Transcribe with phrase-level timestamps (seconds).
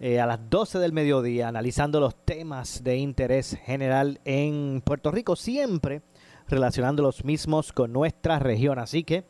[0.00, 5.36] eh, a las 12 del mediodía, analizando los temas de interés general en Puerto Rico,
[5.36, 6.02] siempre
[6.48, 8.78] relacionando los mismos con nuestra región.
[8.78, 9.24] Así que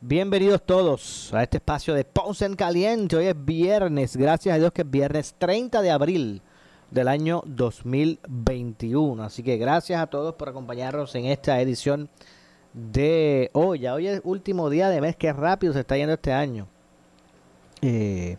[0.00, 3.16] bienvenidos todos a este espacio de Ponce en Caliente.
[3.16, 6.42] Hoy es viernes, gracias a Dios que es viernes 30 de abril
[6.90, 9.22] del año 2021.
[9.22, 12.10] Así que gracias a todos por acompañarnos en esta edición
[12.72, 13.86] de hoy.
[13.86, 16.66] hoy es último día de mes, que rápido se está yendo este año.
[17.82, 18.36] Eh,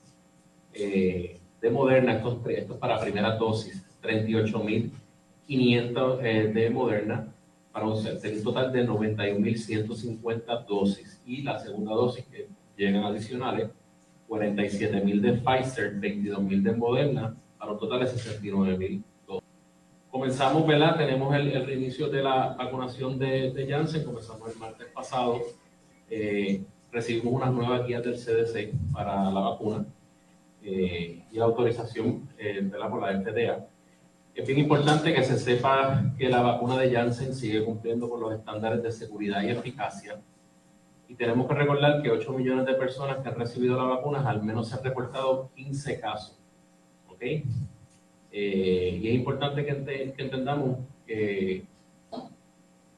[0.73, 7.27] eh, de Moderna, esto, es para primera dosis, 38.500 eh, de Moderna,
[7.71, 8.03] para un,
[8.43, 11.21] total de 91.150 dosis.
[11.25, 13.69] Y la segunda dosis que llegan adicionales,
[14.27, 19.03] 47.000 de Pfizer, 22.000 de Moderna, para un total de 69.000
[20.19, 20.97] Comenzamos, ¿verdad?
[20.97, 25.39] Tenemos el, reinicio de la vacunación de, de, Janssen, comenzamos el martes pasado.
[26.09, 29.85] Eh, recibimos unas nuevas guías del CDC para la vacuna
[30.61, 32.89] eh, y la autorización eh, ¿verdad?
[32.89, 33.65] por la FDA.
[34.35, 38.33] Es bien importante que se sepa que la vacuna de Janssen sigue cumpliendo con los
[38.33, 40.19] estándares de seguridad y eficacia.
[41.07, 44.43] Y tenemos que recordar que 8 millones de personas que han recibido la vacuna, al
[44.43, 46.37] menos se han reportado 15 casos.
[47.07, 47.23] ¿Ok?
[48.31, 51.65] Eh, y es importante que, entendamos que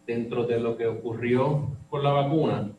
[0.05, 2.71] dentro de lo que ocurrió con la vacuna,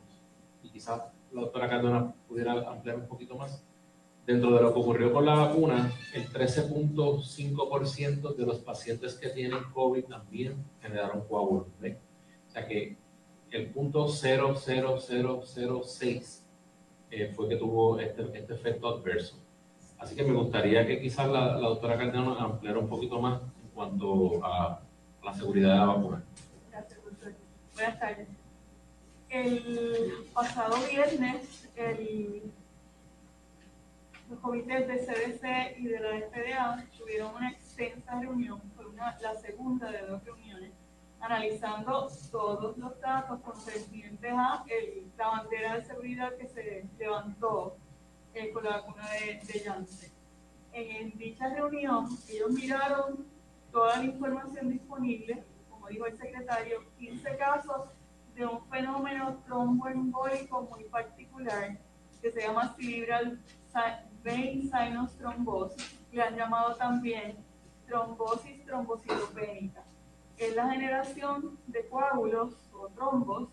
[0.62, 1.02] y quizás
[1.32, 3.64] la doctora Cardona pudiera ampliar un poquito más,
[4.26, 9.64] dentro de lo que ocurrió con la vacuna, el 13.5% de los pacientes que tienen
[9.72, 11.66] COVID también generaron coágulos.
[11.68, 12.96] O sea que
[13.50, 16.46] el punto 00006
[17.10, 19.36] eh, fue que tuvo este, este efecto adverso.
[20.02, 24.44] Así que me gustaría que quizás la, doctora Cardano ampliara un poquito más en cuanto
[24.44, 24.80] a
[25.22, 26.24] la seguridad de la vacuna.
[26.72, 27.32] Gracias, doctor.
[27.74, 28.28] Buenas tardes.
[29.28, 32.42] El pasado viernes, el,
[34.28, 39.36] los comités de CDC y de la FDA tuvieron una extensa reunión, fue una, la
[39.36, 40.72] segunda de dos reuniones,
[41.20, 47.76] analizando todos los datos concernientes a el, la bandera de seguridad que se levantó
[48.34, 50.12] eh, con la vacuna de, de Janssen.
[50.72, 53.26] En dicha reunión, ellos miraron
[53.70, 57.88] toda la información disponible, como dijo el secretario, 15 casos
[58.34, 61.76] de un fenómeno tromboembólico muy particular
[62.20, 63.38] que se llama cerebral
[64.22, 67.36] vein sinus thrombosis, le han llamado también
[67.86, 69.82] trombosis trombocitopénica.
[70.38, 73.48] Es la generación de coágulos o trombos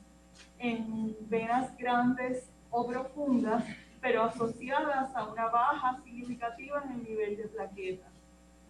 [0.60, 3.64] en venas grandes o profundas
[4.02, 8.12] pero asociadas a una baja significativa en el nivel de plaquetas.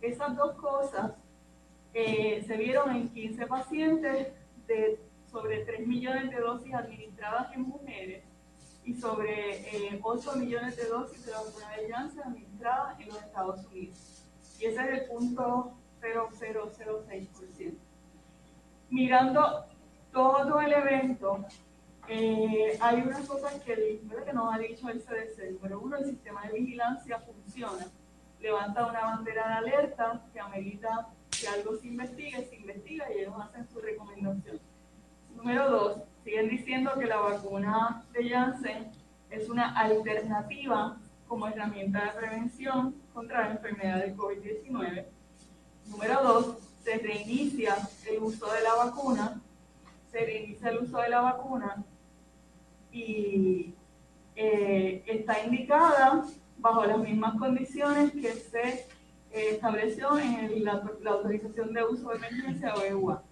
[0.01, 1.11] Esas dos cosas
[1.93, 4.33] eh, se vieron en 15 pacientes
[4.67, 4.99] de
[5.31, 8.23] sobre 3 millones de dosis administradas en mujeres
[8.83, 13.21] y sobre 8 eh, millones de dosis de la vacuna de Janssen administradas en los
[13.21, 14.25] Estados Unidos.
[14.59, 17.73] Y ese es el punto 0006%.
[18.89, 19.65] Mirando
[20.11, 21.45] todo el evento,
[22.11, 25.59] eh, hay unas cosas que, que nos ha dicho el CDC.
[25.61, 27.85] Pero uno, el sistema de vigilancia funciona.
[28.39, 33.35] Levanta una bandera de alerta que amerita que algo se investigue, se investiga y ellos
[33.39, 34.59] hacen su recomendación.
[35.35, 38.91] Número dos, siguen diciendo que la vacuna de Janssen
[39.29, 40.97] es una alternativa
[41.27, 45.05] como herramienta de prevención contra la enfermedad de COVID-19.
[45.87, 47.75] Número dos, se reinicia
[48.09, 49.39] el uso de la vacuna,
[50.11, 51.85] se reinicia el uso de la vacuna
[52.91, 53.73] y
[54.35, 56.25] eh, está indicada
[56.57, 58.69] bajo las mismas condiciones que se
[59.31, 63.23] eh, estableció en la, autorización de uso de emergencia o EUA.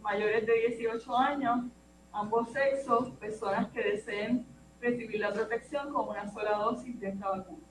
[0.00, 1.66] Mayores de 18 años,
[2.12, 4.46] ambos sexos, personas que deseen
[4.80, 7.66] recibir la protección con una sola dosis de esta vacuna.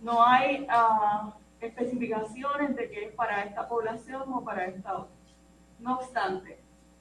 [0.00, 1.30] No hay uh,
[1.60, 5.14] especificaciones de que es para esta población o para esta otra.
[5.78, 6.58] No obstante,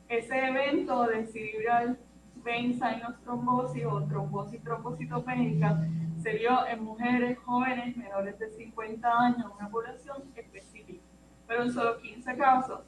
[0.07, 1.97] ese evento de cerebral
[2.43, 2.79] vein
[3.23, 5.87] trombosis o trombosis trombocitopénica
[6.21, 11.01] se dio en mujeres jóvenes menores de 50 años, una población específica,
[11.47, 12.81] pero en solo 15 casos.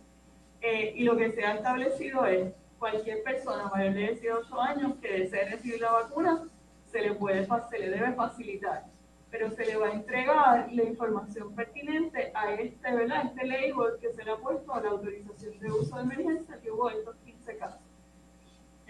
[0.62, 5.20] Eh, y lo que se ha establecido es cualquier persona mayor de 18 años que
[5.20, 6.44] desee recibir la vacuna,
[6.86, 8.86] se le, puede, se le debe facilitar,
[9.32, 13.26] pero se le va a entregar la información pertinente a este, ¿verdad?
[13.26, 16.72] este label que se le ha puesto a la autorización de uso de emergencia que
[16.72, 17.93] hubo estos 15 casos.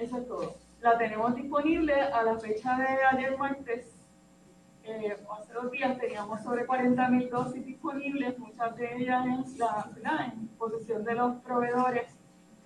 [0.04, 0.56] Eso es todo.
[0.82, 3.86] La tenemos disponible a la fecha de ayer martes.
[4.84, 10.50] Eh, hace dos días teníamos sobre 40.000 dosis disponibles, muchas de ellas en, la, en
[10.58, 12.08] posesión de los proveedores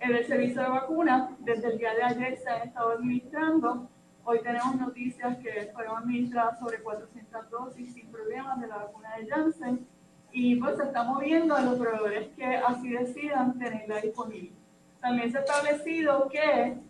[0.00, 1.30] en el servicio de vacunas.
[1.38, 3.88] Desde el día de ayer se han estado administrando.
[4.24, 9.28] Hoy tenemos noticias que fueron administradas sobre 400 dosis sin problemas de la vacuna de
[9.28, 9.86] Janssen.
[10.32, 14.50] Y pues se está moviendo a los proveedores que así decidan tenerla disponible.
[15.00, 16.87] También se ha establecido que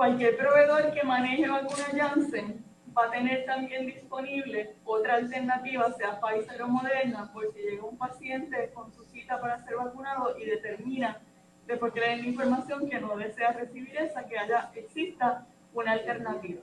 [0.00, 2.64] cualquier proveedor que maneje vacuna Janssen
[2.96, 7.98] va a tener también disponible otra alternativa, sea Pfizer o Moderna, por si llega un
[7.98, 11.20] paciente con su cita para ser vacunado y determina,
[11.66, 16.62] después que le den información que no desea recibir esa, que haya, exista una alternativa.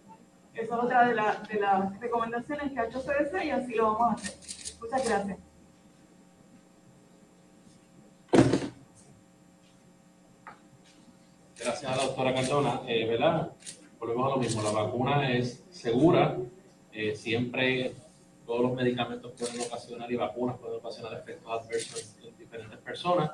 [0.55, 4.09] Esa es otra de, de las recomendaciones que ha hecho CDC y así lo vamos
[4.09, 4.33] a hacer.
[4.81, 5.46] Muchas gracias.
[11.67, 13.51] Gracias a la doctora Cardona, eh, ¿verdad?
[13.99, 16.37] Volvemos a lo mismo, la vacuna es segura,
[16.93, 17.93] eh, siempre
[18.45, 23.31] todos los medicamentos pueden ocasionar y vacunas pueden ocasionar efectos adversos en diferentes personas,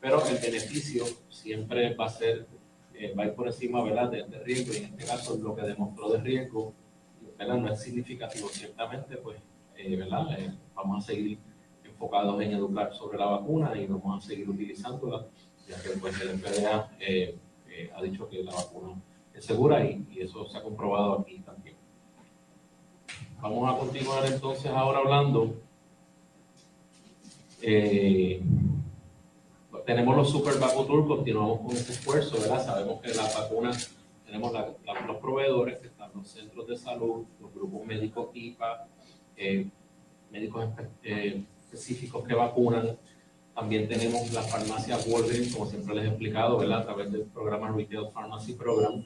[0.00, 2.48] pero el beneficio siempre va a ser,
[2.92, 5.62] eh, va a ir por encima, ¿verdad?, de, riesgo, y en este caso lo que
[5.62, 6.74] demostró de riesgo,
[7.38, 9.38] ¿verdad?, no es significativo, ciertamente, pues,
[9.76, 10.26] ¿verdad?,
[10.74, 11.38] vamos a seguir
[11.84, 15.26] enfocados en educar sobre la vacuna y vamos a seguir utilizándola,
[15.68, 16.90] ya que pues el FDA
[17.94, 19.00] ha dicho que la vacuna
[19.34, 21.76] es segura y, eso se ha comprobado aquí también.
[23.40, 25.54] Vamos a continuar entonces ahora hablando.
[27.62, 28.42] Eh,
[29.86, 32.64] tenemos los Super Vacutur, continuamos con este esfuerzo, ¿verdad?
[32.64, 34.52] Sabemos que las vacunas, tenemos
[35.06, 38.86] los proveedores, que están los centros de salud, los grupos médicos IPA,
[39.36, 39.66] eh,
[40.30, 40.68] médicos
[41.02, 42.98] eh, específicos que vacunan,
[43.60, 46.78] también tenemos la farmacia Walgreens, como siempre les he explicado, ¿verdad?
[46.78, 49.04] a través del programa Retail Pharmacy Program.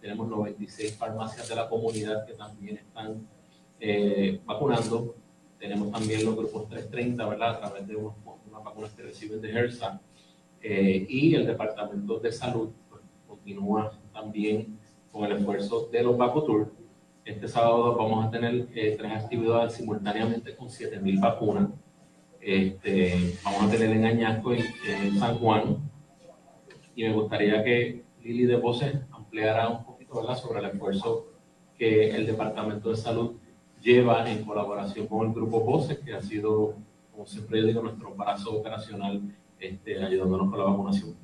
[0.00, 3.28] Tenemos 96 farmacias de la comunidad que también están
[3.78, 5.16] eh, vacunando.
[5.58, 7.50] Tenemos también los grupos 330, ¿verdad?
[7.50, 10.00] a través de unas vacunas que reciben de HERSA.
[10.62, 14.78] Eh, y el Departamento de Salud pues, continúa también
[15.12, 16.72] con el esfuerzo de los VacuTour.
[17.26, 21.68] Este sábado vamos a tener eh, tres actividades simultáneamente con 7.000 vacunas
[22.40, 25.76] este, vamos a tener en Añasco, en, en, San Juan,
[26.94, 30.36] y me gustaría que Lili de Voces ampliara un poquito ¿verdad?
[30.36, 31.26] sobre el esfuerzo
[31.78, 33.36] que el Departamento de Salud
[33.80, 36.74] lleva en colaboración con el Grupo Voces, que ha sido,
[37.12, 39.22] como siempre digo, nuestro brazo operacional
[39.58, 41.14] este, ayudándonos con la vacunación.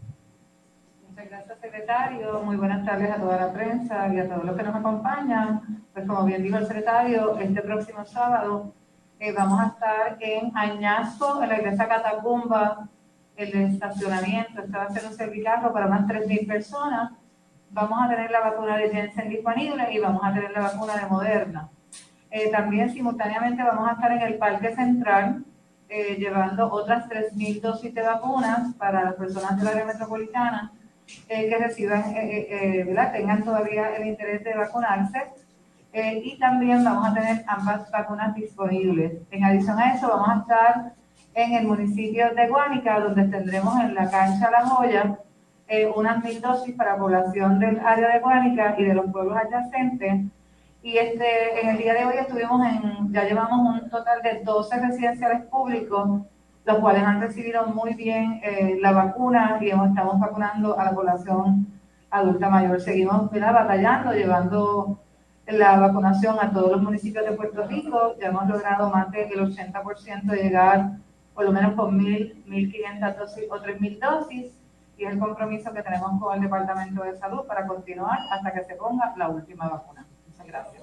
[1.08, 2.42] Muchas gracias, secretario.
[2.42, 5.85] Muy buenas tardes a toda la prensa y a todos los que nos acompañan.
[5.92, 8.75] Pues como bien dijo el secretario, este próximo sábado
[9.18, 12.87] eh, vamos a estar en Añasco, en la iglesia Catacumba,
[13.37, 14.61] el estacionamiento.
[14.61, 17.12] Este va a ser un servicarro para unas 3.000 personas.
[17.70, 21.06] Vamos a tener la vacuna de Jensen disponible y vamos a tener la vacuna de
[21.06, 21.68] Moderna.
[22.30, 25.44] Eh, también simultáneamente vamos a estar en el Parque Central
[25.88, 30.73] eh, llevando otras 3.000 dosis de vacunas para las personas del área metropolitana
[31.28, 32.02] que reciban,
[33.12, 35.23] tengan todavía el interés de vacunarse
[35.96, 39.14] eh, y también vamos a tener ambas vacunas disponibles.
[39.30, 40.92] En adición a eso, vamos a estar
[41.32, 45.18] en el municipio de Guánica, donde tendremos en la cancha La Joya
[45.66, 50.26] eh, unas mil dosis para población del área de Guánica y de los pueblos adyacentes.
[50.82, 54.78] Y este, en el día de hoy estuvimos en, ya llevamos un total de 12
[54.78, 56.20] residenciales públicos,
[56.66, 61.66] los cuales han recibido muy bien eh, la vacuna y estamos vacunando a la población
[62.10, 62.82] adulta mayor.
[62.82, 64.98] Seguimos batallando, llevando
[65.46, 68.16] la vacunación a todos los municipios de Puerto Rico.
[68.20, 70.96] Ya hemos logrado más del 80% llegar
[71.34, 74.52] por lo menos con 1.000, 1.500 dosis o 3.000 dosis.
[74.98, 78.64] Y es el compromiso que tenemos con el Departamento de Salud para continuar hasta que
[78.64, 80.06] se ponga la última vacuna.
[80.26, 80.82] Muchas gracias.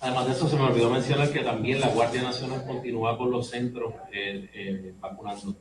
[0.00, 3.48] Además de eso, se me olvidó mencionar que también la Guardia Nacional continúa con los
[3.48, 5.54] centros eh, eh, vacunando.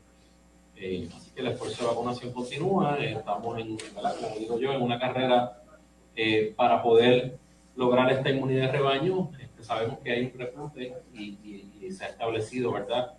[0.76, 2.98] Eh, así que el esfuerzo de vacunación continúa.
[2.98, 5.61] estamos, en, como digo yo, en una carrera
[6.56, 7.38] para poder
[7.76, 9.32] lograr esta inmunidad de rebaño.
[9.40, 13.14] Este, sabemos que hay un repunte y, se ha establecido, ¿verdad?,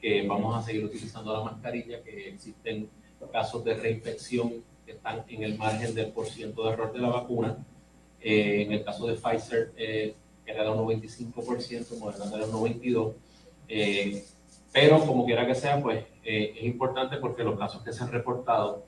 [0.00, 2.88] que vamos a seguir utilizando la mascarilla, que existen
[3.32, 7.08] casos de reinfección que están en el margen del por ciento de error de la
[7.08, 7.56] vacuna.
[8.20, 9.72] en el caso de Pfizer,
[10.46, 13.14] era de un 95%, Moderna era un 92%,
[13.68, 14.24] eh,
[14.72, 18.10] pero como quiera que sea, pues eh, es importante porque los casos que se han
[18.10, 18.84] reportado,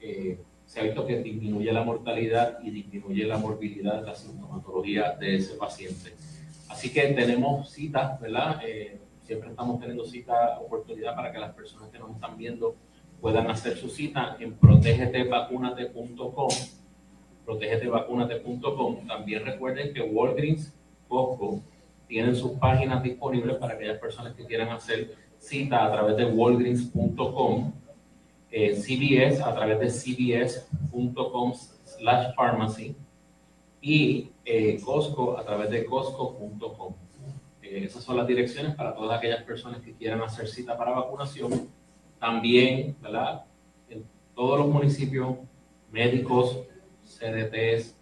[0.00, 5.36] eh, se ha visto que disminuye la mortalidad y disminuye la morbilidad, la sintomatología de
[5.36, 6.14] ese paciente.
[6.68, 8.60] Así que tenemos citas, ¿verdad?
[9.22, 12.76] siempre estamos teniendo cita, oportunidad para que las personas que nos están viendo
[13.20, 16.48] puedan hacer su cita en protegetevacunate.com
[17.44, 19.06] protegetevacunate.com.
[19.06, 20.74] También recuerden que Walgreens
[21.08, 21.60] Costco
[22.08, 27.72] tienen sus páginas disponibles para aquellas personas que quieran hacer cita a través de walgreens.com,
[28.56, 32.94] eh, CBS a través de cbs.com slash pharmacy
[33.80, 36.94] y eh, Costco a través de costco.com.
[37.60, 41.68] Eh, esas son las direcciones para todas aquellas personas que quieran hacer cita para vacunación.
[42.20, 43.44] También, ¿verdad?
[43.88, 44.04] En
[44.36, 45.36] todos los municipios,
[45.90, 46.60] médicos,
[47.02, 47.96] CDTs,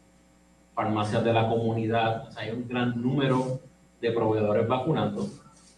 [0.75, 3.59] farmacias de la comunidad, hay un gran número
[4.03, 5.27] de proveedores vacunando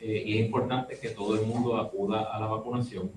[0.00, 3.12] eh, y es importante que todo el mundo acuda a la vacunación,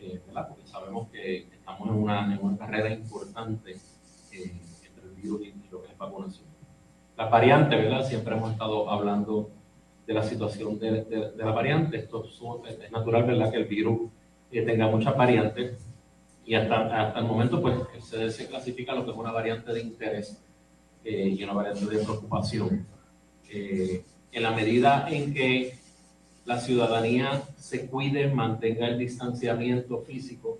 [0.00, 3.72] eh, porque sabemos que estamos en una, en una carrera importante
[4.32, 6.46] eh, entre el virus y lo que es vacunación.
[7.16, 8.04] Las variantes, ¿verdad?
[8.06, 9.50] Siempre hemos estado hablando
[10.06, 11.98] de la situación de, de, la variante.
[11.98, 13.50] Esto es natural, ¿verdad?
[13.50, 14.10] Que el virus
[14.50, 15.90] tenga muchas variantes
[16.50, 19.82] y hasta, hasta el momento, pues, se, se clasifica lo que es una variante de
[19.82, 20.42] interés
[21.04, 22.86] eh, y una variante de preocupación.
[23.48, 25.78] Eh, en la medida en que
[26.44, 30.58] la ciudadanía se cuide, mantenga el distanciamiento físico,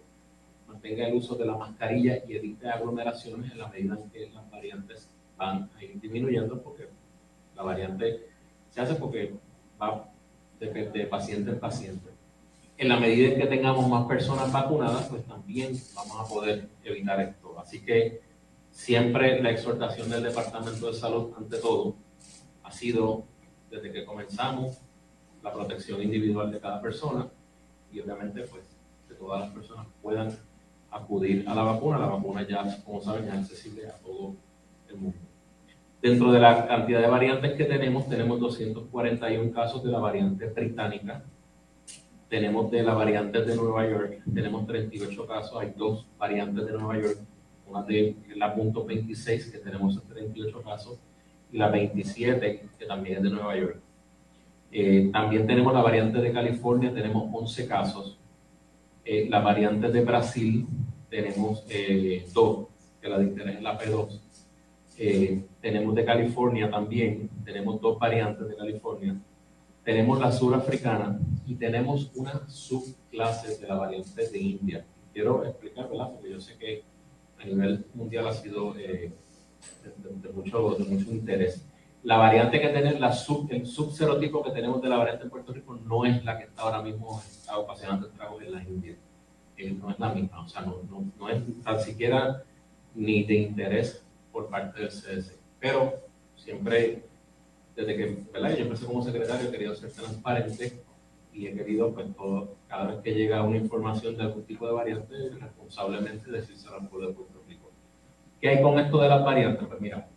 [0.68, 4.50] mantenga el uso de la mascarilla y evite aglomeraciones en la medida en que las
[4.50, 6.88] variantes van a ir disminuyendo, porque
[7.56, 8.26] la variante
[8.70, 9.34] se hace porque
[9.80, 10.08] va
[10.58, 12.10] de, de paciente en paciente.
[12.76, 17.20] En la medida en que tengamos más personas vacunadas, pues también vamos a poder evitar
[17.20, 17.58] esto.
[17.58, 18.20] Así que
[18.70, 21.94] Siempre la exhortación del Departamento de Salud, ante todo,
[22.62, 23.24] ha sido,
[23.70, 24.78] desde que comenzamos,
[25.42, 27.26] la protección individual de cada persona
[27.92, 28.62] y obviamente, pues,
[29.08, 30.30] que todas las personas puedan
[30.90, 31.98] acudir a la vacuna.
[31.98, 34.34] La vacuna ya, como saben, es accesible a todo
[34.88, 35.18] el mundo.
[36.02, 41.22] Dentro de la cantidad de variantes que tenemos, tenemos 241 casos de la variante británica,
[42.28, 46.98] tenemos de la variante de Nueva York, tenemos 38 casos, hay dos variantes de Nueva
[46.98, 47.18] York,
[47.66, 50.98] una de la punto 26, que tenemos 38 casos,
[51.52, 53.80] y la 27, que también es de Nueva York.
[54.72, 58.18] Eh, también tenemos la variante de California, tenemos 11 casos.
[59.04, 60.66] Eh, la variante de Brasil,
[61.08, 62.66] tenemos eh, dos,
[63.00, 64.20] que la de interés es la P2.
[65.60, 69.16] tenemos de California también, tenemos dos variantes de California.
[69.82, 74.84] Tenemos la surafricana y tenemos una subclase de la variante de India.
[75.12, 76.10] Quiero explicar, ¿verdad?
[76.12, 76.82] Porque yo sé que
[77.40, 79.10] a nivel mundial ha sido eh,
[80.22, 81.64] de, mucho, de mucho interés.
[82.02, 85.52] La variante que tenemos, la sub, el subserotipo que tenemos de la variante en Puerto
[85.52, 88.96] Rico no es la que está ahora mismo está ocasionando estragos en la India.
[89.56, 92.42] Eh, no es la misma, o sea, no, no, no es tan siquiera
[92.94, 94.02] ni de interés
[94.32, 95.36] por parte del CDC.
[95.58, 95.92] Pero
[96.36, 97.04] siempre,
[97.76, 98.56] desde que ¿verdad?
[98.56, 100.82] yo empecé como secretario, he querido ser transparente
[101.32, 104.72] y he querido, pues, todo, cada vez que llega una información de algún tipo de
[104.72, 107.70] variante, responsablemente decírselo al pueblo de Puerto Rico.
[108.40, 109.68] ¿Qué hay con esto de las variantes?
[109.68, 110.08] Pues mira,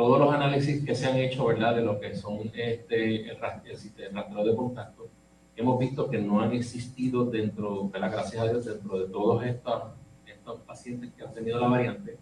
[0.00, 3.38] todos los análisis que se han hecho, ¿verdad?, de lo que son este, el, el,
[3.38, 5.10] rastreo de contacto,
[5.54, 8.10] hemos visto que no han existido dentro, ¿verdad?
[8.10, 9.82] gracias a Dios, dentro de todos estos,
[10.24, 12.16] estos pacientes que han tenido la variante,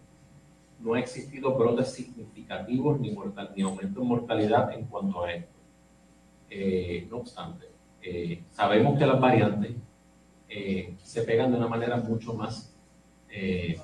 [0.81, 5.57] no ha existido brotes significativos ni, mortal, ni aumento en mortalidad en cuanto a esto.
[6.49, 7.65] Eh, no obstante,
[8.01, 9.71] eh, sabemos que las variantes
[10.49, 12.75] eh, se pegan de una manera mucho más
[13.29, 13.79] eh,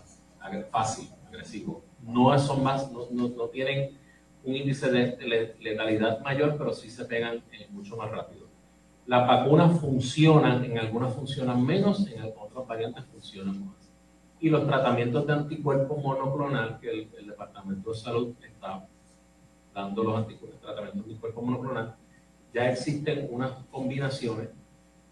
[0.69, 1.84] fácil, agresivo.
[2.05, 3.97] No son más, no, no, tienen
[4.43, 8.45] un índice de letalidad mayor, pero sí se pegan eh, mucho más rápido.
[9.07, 13.75] Las vacunas funcionan, en algunas funcionan menos, en otras variantes funcionan más.
[14.39, 18.87] Y los tratamientos de anticuerpos monoclonal que el, Departamento de Salud está
[19.73, 20.27] dando los
[20.61, 21.95] tratamientos de anticuerpos monoclonal,
[22.53, 24.49] ya existen unas combinaciones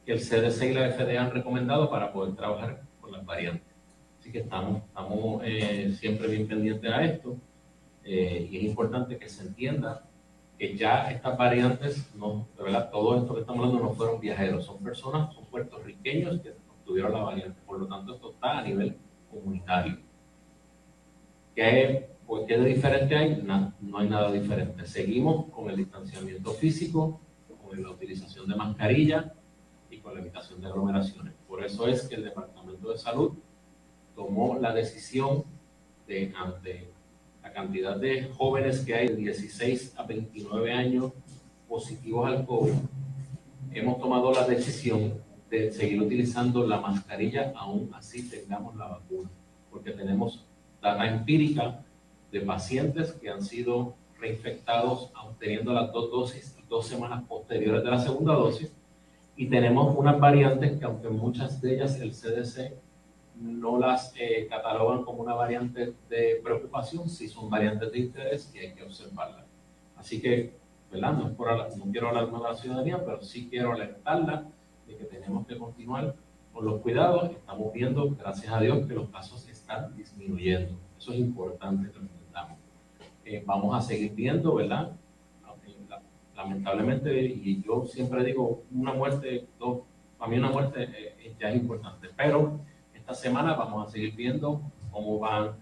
[0.05, 3.72] que el CDC y la FDA han recomendado para poder trabajar con las variantes.
[4.23, 7.35] Así que estamos, estamos eh, siempre bien pendientes a esto
[8.05, 10.05] eh, y es importante que se entienda
[10.57, 14.63] que ya estas variantes, no, de verdad, todo esto que estamos hablando no fueron viajeros,
[14.63, 17.59] son personas, son puertorriqueños que obtuvieron la variante.
[17.65, 18.95] Por lo tanto, esto está a nivel
[19.29, 19.97] comunitario.
[21.53, 23.41] ¿Qué, pues, ¿qué de diferente hay?
[23.43, 24.85] No, no hay nada diferente.
[24.85, 27.19] Seguimos con el distanciamiento físico,
[27.61, 29.33] con la utilización de mascarilla,
[30.01, 31.33] con la evitación de aglomeraciones.
[31.45, 33.33] Por eso es que el Departamento de Salud
[34.15, 35.43] tomó la decisión
[36.07, 36.89] de, ante
[37.41, 41.11] la cantidad de jóvenes que hay de 16 a 29 años
[41.67, 42.73] positivos al COVID,
[43.71, 45.13] hemos tomado la decisión
[45.49, 49.29] de seguir utilizando la mascarilla aún así tengamos la vacuna,
[49.71, 50.45] porque tenemos
[50.81, 51.83] data empírica
[52.31, 57.99] de pacientes que han sido reinfectados teniendo las dos dosis dos semanas posteriores de la
[57.99, 58.71] segunda dosis
[59.35, 62.73] y tenemos unas variantes que aunque muchas de ellas el CDC
[63.35, 68.59] no las eh, catalogan como una variante de preocupación, sí son variantes de interés y
[68.59, 69.45] hay que observarlas.
[69.95, 70.55] Así que,
[70.91, 71.13] ¿verdad?
[71.13, 74.45] No, no quiero hablar de la ciudadanía, pero sí quiero alertarla
[74.87, 76.15] de que tenemos que continuar
[76.53, 77.31] con los cuidados.
[77.31, 80.77] Estamos viendo, gracias a Dios, que los casos están disminuyendo.
[80.97, 82.57] Eso es importante que lo entendamos.
[83.25, 84.93] Eh, vamos a seguir viendo, ¿verdad?
[86.43, 89.81] lamentablemente, y yo siempre digo, una muerte, dos,
[90.17, 92.59] para mí una muerte eh, ya es importante, pero
[93.03, 95.57] esta semana vamos a seguir viendo cómo van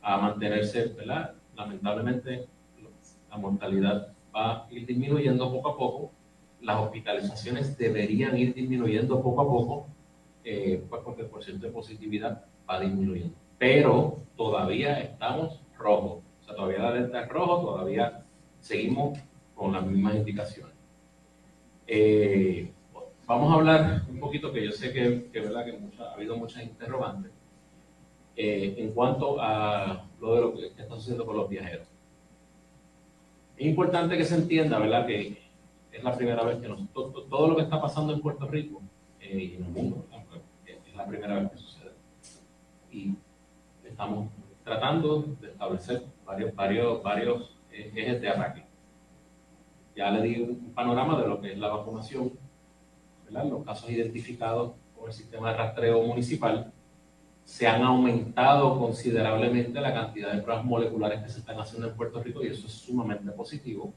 [0.00, 1.34] a mantenerse, ¿verdad?
[1.54, 2.46] Lamentablemente,
[3.28, 6.10] la mortalidad va a ir disminuyendo poco a poco,
[6.62, 9.86] las hospitalizaciones deberían ir disminuyendo poco a poco,
[10.42, 13.34] eh, pues porque el porcentaje de positividad va disminuyendo.
[13.58, 18.24] Pero todavía estamos rojos, o sea, todavía la alerta es rojo, todavía
[18.60, 19.18] seguimos
[19.54, 20.72] con las mismas indicaciones.
[21.86, 22.72] Eh,
[23.26, 25.64] vamos a hablar un poquito, que yo sé que, que, ¿verdad?
[25.64, 27.32] que ha habido muchas interrogantes,
[28.36, 31.86] eh, en cuanto a lo de lo que, está sucediendo con los viajeros.
[33.56, 35.38] Es importante que se entienda, ¿verdad?, que
[35.90, 38.82] es la primera vez que nos, todo, lo que está pasando en Puerto Rico
[39.20, 40.04] eh, y en el mundo,
[40.66, 41.92] es la primera vez que sucede.
[42.90, 43.14] Y
[43.84, 44.28] estamos
[44.62, 48.66] tratando de establecer varios, varios, varios ejes de ataque
[49.96, 52.32] ya le di un panorama de lo que es la vacunación,
[53.26, 53.48] ¿verdad?
[53.48, 56.72] los casos identificados con el sistema de rastreo municipal.
[57.44, 62.22] Se han aumentado considerablemente la cantidad de pruebas moleculares que se están haciendo en Puerto
[62.22, 63.92] Rico y eso es sumamente positivo.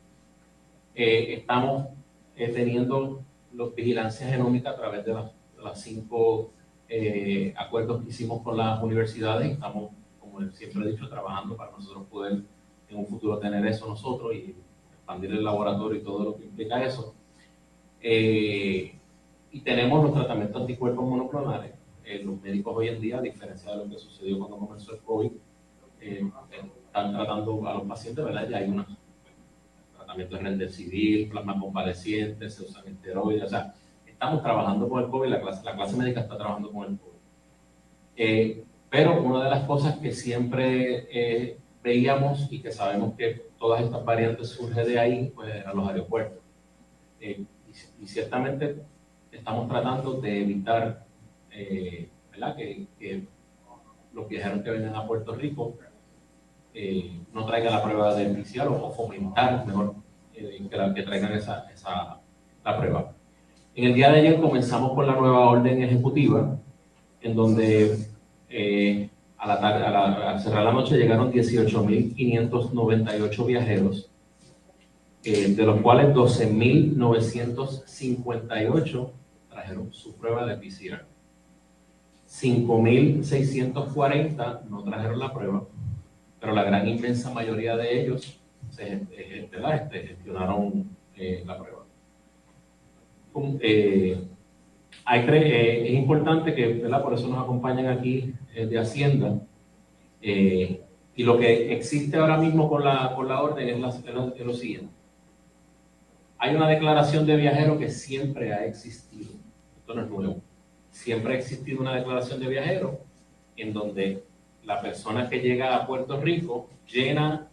[0.94, 1.88] Eh, estamos
[2.36, 6.52] eh, teniendo los vigilancia genómica a través de las, cinco
[6.88, 9.52] eh, acuerdos que hicimos con las universidades.
[9.52, 12.44] Estamos, como siempre he dicho, trabajando para nosotros poder
[12.89, 14.56] en un futuro tener eso nosotros y
[14.94, 17.15] expandir el laboratorio y todo lo que implica eso.
[18.02, 18.98] Eh,
[19.51, 21.73] y tenemos los tratamientos anticuerpos monoclonales.
[22.03, 24.99] Eh, los médicos hoy en día, a diferencia de lo que sucedió cuando comenzó el
[24.99, 25.31] COVID,
[26.01, 26.31] eh,
[26.85, 28.47] están tratando a los pacientes, ¿verdad?
[28.49, 28.88] Ya hay unos
[29.95, 33.73] tratamientos de civil, plasma convaleciente, se usan esteroides, o sea,
[34.05, 38.63] estamos trabajando con el COVID, la clase, la clase médica está trabajando con el COVID.
[38.89, 44.49] pero una de las cosas que siempre veíamos y que sabemos que todas estas variantes
[44.49, 46.39] surgen de ahí, pues eran los aeropuertos.
[47.19, 47.43] Eh,
[47.99, 48.77] y, ciertamente
[49.32, 51.06] estamos tratando de evitar
[51.52, 52.56] eh, ¿verdad?
[52.56, 53.28] Que,
[54.12, 55.76] los viajeros que vengan a Puerto Rico
[56.74, 59.94] eh, no traigan la prueba de PCR o, fomentar mejor
[60.34, 62.20] que, que, traigan esa, esa,
[62.65, 63.13] la prueba.
[63.76, 66.58] En el día de ayer comenzamos con la nueva orden ejecutiva,
[67.22, 68.10] en donde
[69.39, 74.10] a la tarde, a al cerrar la noche llegaron 18.598 viajeros,
[75.24, 79.12] eh, de los cuales 12.958
[79.60, 81.06] trajeron su prueba de PCR.
[82.28, 85.63] 5.640 no trajeron la prueba,
[86.39, 91.84] pero la gran inmensa mayoría de ellos se, este, este, gestionaron eh, la prueba.
[93.62, 94.17] Eh,
[95.12, 97.02] eh, es importante que, ¿verdad?
[97.02, 99.39] por eso nos acompañan aquí eh, de Hacienda.
[100.22, 100.82] Eh,
[101.15, 104.93] y lo que existe ahora mismo con la, con la orden es, lo siguiente.
[106.38, 109.32] Hay una declaración de viajero que siempre ha existido.
[109.89, 110.41] Esto no es nuevo.
[110.91, 112.99] siempre ha existido una declaración de viajero
[113.58, 114.23] en donde
[114.63, 117.47] la persona que llega a Puerto Rico llena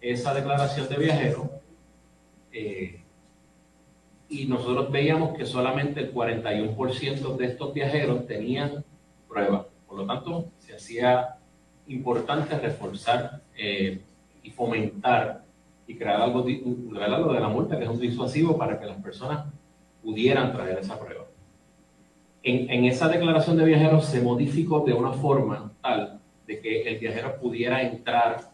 [0.00, 1.48] esa declaración de viajero
[2.50, 3.02] eh,
[4.28, 8.84] y nosotros veíamos que solamente el 41% de estos viajeros tenían
[9.28, 9.66] pruebas.
[9.86, 11.36] Por lo tanto, se hacía
[11.86, 14.00] importante reforzar eh,
[14.42, 15.44] y fomentar
[15.86, 19.46] y crear algo, lo de la multa, que es un disuasivo para que las personas
[20.02, 21.25] pudieran traer esa prueba.
[22.48, 26.98] En, en, esa declaración de viajeros se modificó de una forma tal de que el
[26.98, 28.52] viajero pudiera entrar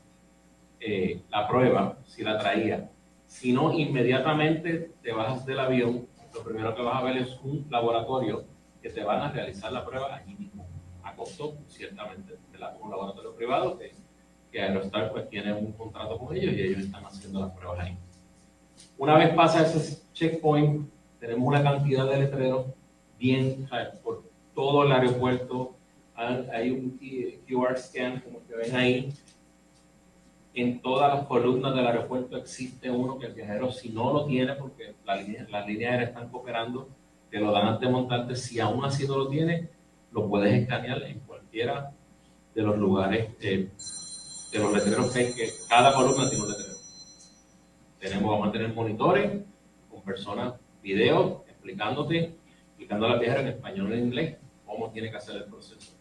[0.81, 2.91] eh, la prueba si la traía.
[3.27, 7.67] Si no, inmediatamente te bajas del avión, lo primero que vas a ver es un
[7.69, 8.45] laboratorio
[8.81, 10.67] que te van a realizar la prueba allí mismo,
[11.03, 13.93] a costo, ciertamente, de un laboratorio privado que
[14.53, 17.97] que Aerostar pues tiene un contrato con ellos y ellos están haciendo las pruebas ahí.
[18.99, 22.67] Una vez pasa ese checkpoint, tenemos una cantidad de letreros
[23.23, 23.69] bien
[24.03, 25.77] por todo el aeropuerto.
[26.17, 26.99] Hay un
[27.47, 29.13] QR scan, como que ven ahí.
[30.55, 34.55] En todas las columnas del aeropuerto existe uno que el viajero, si no lo tiene,
[34.55, 36.89] porque las líneas la línea aéreas están cooperando,
[37.31, 38.37] te lo dan antes de montarte.
[38.37, 39.69] Si aún así no lo tiene,
[40.11, 41.93] lo puedes escanear en cualquiera
[42.55, 43.71] de los lugares eh,
[44.53, 46.77] de los letreros que hay, que cada columna tiene un letrero.
[48.01, 49.43] Tenemos, vamos a tener monitores
[49.89, 52.42] con personas, videos, explicándote,
[52.83, 55.93] explicando a la viajera en español en inglés cómo tiene que hacer el proceso.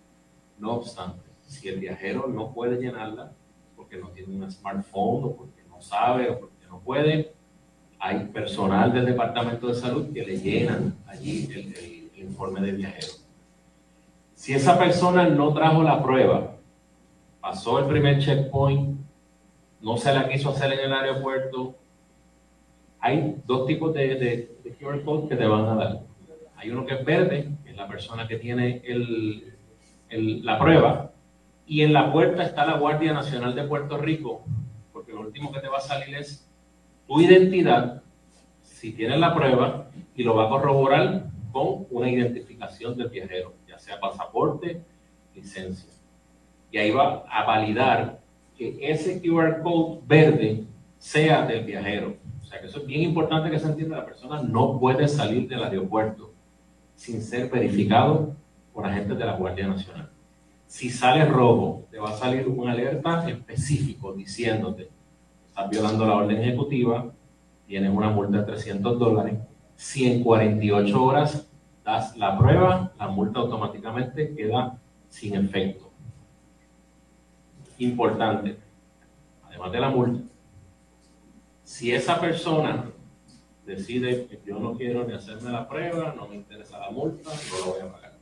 [0.58, 3.32] No obstante, si el viajero no puede llenarla
[3.76, 7.34] porque no tiene un smartphone o porque no sabe o porque no puede,
[8.00, 13.08] hay personal del Departamento de Salud que le llenan allí el, el informe de viajero.
[14.34, 16.56] Si esa persona no trajo la prueba,
[17.40, 19.00] pasó el primer checkpoint,
[19.82, 21.76] no se la quiso hacer en el aeropuerto.
[23.00, 24.16] Hay dos tipos de,
[24.64, 26.11] de, QR code que te van a dar.
[26.62, 28.84] Hay uno que es verde, que es la persona que tiene
[30.10, 31.12] la prueba,
[31.66, 34.44] y en la puerta está la Guardia Nacional de Puerto Rico,
[34.94, 36.48] porque lo último que te va a salir es
[37.08, 38.04] tu identidad,
[38.62, 43.80] si tienes la prueba, y lo va a corroborar con una identificación del viajero, ya
[43.80, 44.84] sea pasaporte,
[45.34, 45.92] licencia
[46.72, 48.20] y ahí va a validar
[48.58, 50.64] que ese QR code verde
[50.98, 52.16] sea del viajero.
[52.42, 55.48] O sea que eso es bien importante que se entienda, la persona no puede salir
[55.48, 56.31] del aeropuerto
[57.02, 58.36] sin ser verificado
[58.72, 60.12] por agentes de la Guardia Nacional.
[60.68, 64.88] Si sale rojo, te va a salir una alerta específico diciéndote,
[65.48, 67.12] estás violando la orden ejecutiva,
[67.66, 69.34] tienes una multa de 300 dólares.
[69.76, 71.50] Si en 48 horas
[71.84, 74.78] das la prueba, la multa automáticamente queda
[75.10, 75.90] sin efecto
[77.80, 78.60] importante,
[79.48, 80.24] además de la multa,
[81.64, 82.91] si esa persona
[83.76, 87.74] decide yo no quiero ni hacerme la prueba, no me interesa la multa, no lo
[87.74, 88.14] voy a pagar.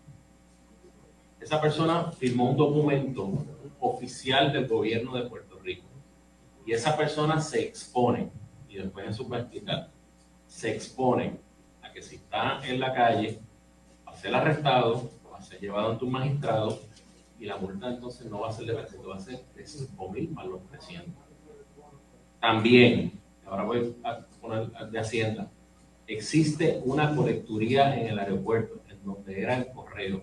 [1.40, 3.32] Esa persona firmó un documento
[3.80, 5.88] oficial del gobierno de Puerto Rico
[6.66, 8.30] y esa persona se expone,
[8.68, 9.48] y después en su va
[10.46, 11.40] se expone
[11.82, 13.40] a que si está en la calle,
[14.08, 16.80] va a ser arrestado, va a ser llevado ante un magistrado
[17.40, 20.10] y la multa entonces no va a ser de 300, va a ser de 5
[20.12, 21.24] mil los 300.
[22.40, 25.50] También, ahora voy a poner de Hacienda,
[26.08, 30.22] existe una colecturía en el aeropuerto, en donde era el correo.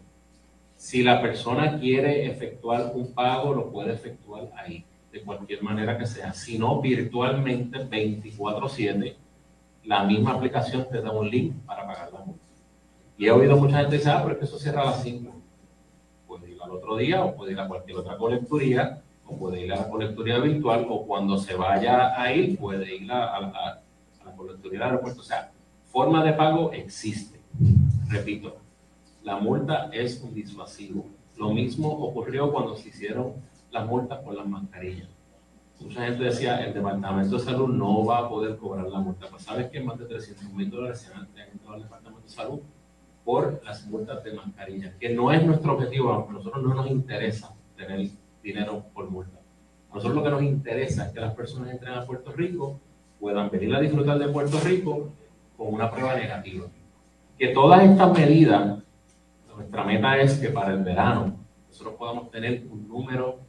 [0.76, 6.06] Si la persona quiere efectuar un pago, lo puede efectuar ahí, de cualquier manera que
[6.06, 6.32] sea.
[6.32, 9.16] Si no, virtualmente 24/7,
[9.84, 12.44] la misma aplicación te da un link para pagar la multa.
[13.16, 15.36] Y he oído mucha gente decir, ah, pero es que eso cierra a las 5
[16.66, 19.88] al otro día o puede ir a cualquier otra colecturía o puede ir a la
[19.88, 25.20] colecturía virtual o cuando se vaya a ir puede ir a, la colecturía del aeropuerto.
[25.20, 25.52] O sea,
[25.90, 27.40] forma de pago existe.
[28.08, 28.56] Repito,
[29.22, 31.06] la multa es un disuasivo.
[31.36, 33.34] Lo mismo ocurrió cuando se hicieron
[33.70, 35.08] las multas por las mascarillas.
[35.80, 39.26] Mucha gente decía, el Departamento de Salud no va a poder cobrar la multa.
[39.28, 42.60] Pues sabes que más de 300 mil dólares se han entrado al Departamento de Salud
[43.24, 47.52] por las multas de mascarilla, que no es nuestro objetivo, a nosotros no nos interesa
[47.76, 48.08] tener
[48.46, 49.38] dinero por multa.
[49.90, 52.80] A nosotros lo que nos interesa es que las personas entren a Puerto Rico,
[53.20, 55.10] puedan venir a disfrutar de Puerto Rico
[55.56, 56.66] con una prueba negativa.
[57.38, 58.78] Que todas estas medidas,
[59.54, 61.36] nuestra meta es que para el verano
[61.68, 63.40] nosotros podamos tener un número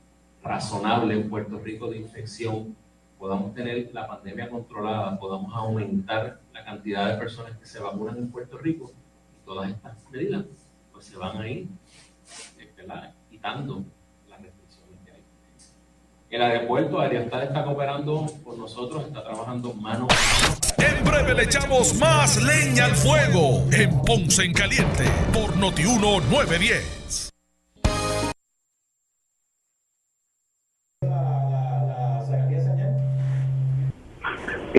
[0.44, 2.76] razonable en Puerto Rico de infección,
[3.20, 8.30] podamos tener la pandemia controlada, podamos aumentar la cantidad de personas que se vacunan en
[8.30, 8.92] Puerto Rico
[9.48, 10.44] todas estas medidas
[10.92, 11.70] pues se van a ir
[13.30, 13.86] quitando
[14.28, 15.24] las restricciones que hay.
[16.30, 20.56] El aeropuerto Ariastar está cooperando con nosotros, está trabajando mano a mano.
[20.78, 27.32] En breve le echamos más leña al fuego en Ponce en Caliente por Notiuno 910.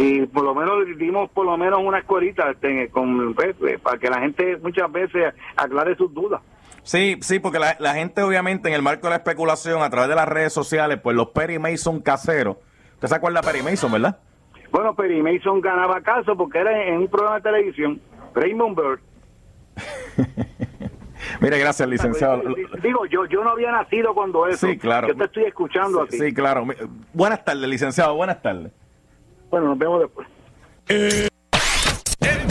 [0.00, 4.08] y por lo menos dimos por lo menos una escuelita este, con, pues, para que
[4.08, 6.40] la gente muchas veces aclare sus dudas.
[6.88, 10.08] Sí, sí, porque la, la gente obviamente en el marco de la especulación a través
[10.08, 12.56] de las redes sociales, pues los Perry Mason caseros.
[12.94, 14.18] ¿Usted se acuerda de Perry Mason, verdad?
[14.70, 18.00] Bueno, Perry Mason ganaba caso porque era en un programa de televisión,
[18.34, 19.00] Raymond Bird.
[21.42, 22.40] Mire, gracias, licenciado.
[22.82, 24.66] Digo, yo yo no había nacido cuando eso.
[24.66, 25.08] Sí, claro.
[25.08, 26.28] Yo te estoy escuchando Sí, así.
[26.28, 26.66] sí, claro.
[27.12, 28.72] Buenas tardes, licenciado, buenas tardes.
[29.50, 30.26] Bueno, nos vemos después.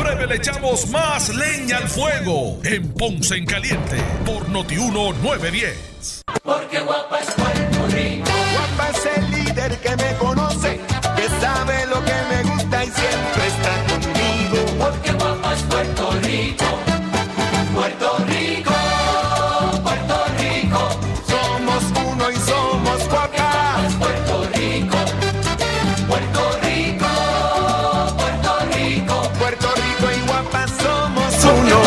[0.08, 6.22] Breve le echamos más leña al fuego en Ponce en Caliente por Notiuno 910.
[6.44, 8.30] Porque guapa es Puerto Rico.
[8.54, 10.37] Guapa es el líder que me conoce,
[31.48, 31.87] somos uno.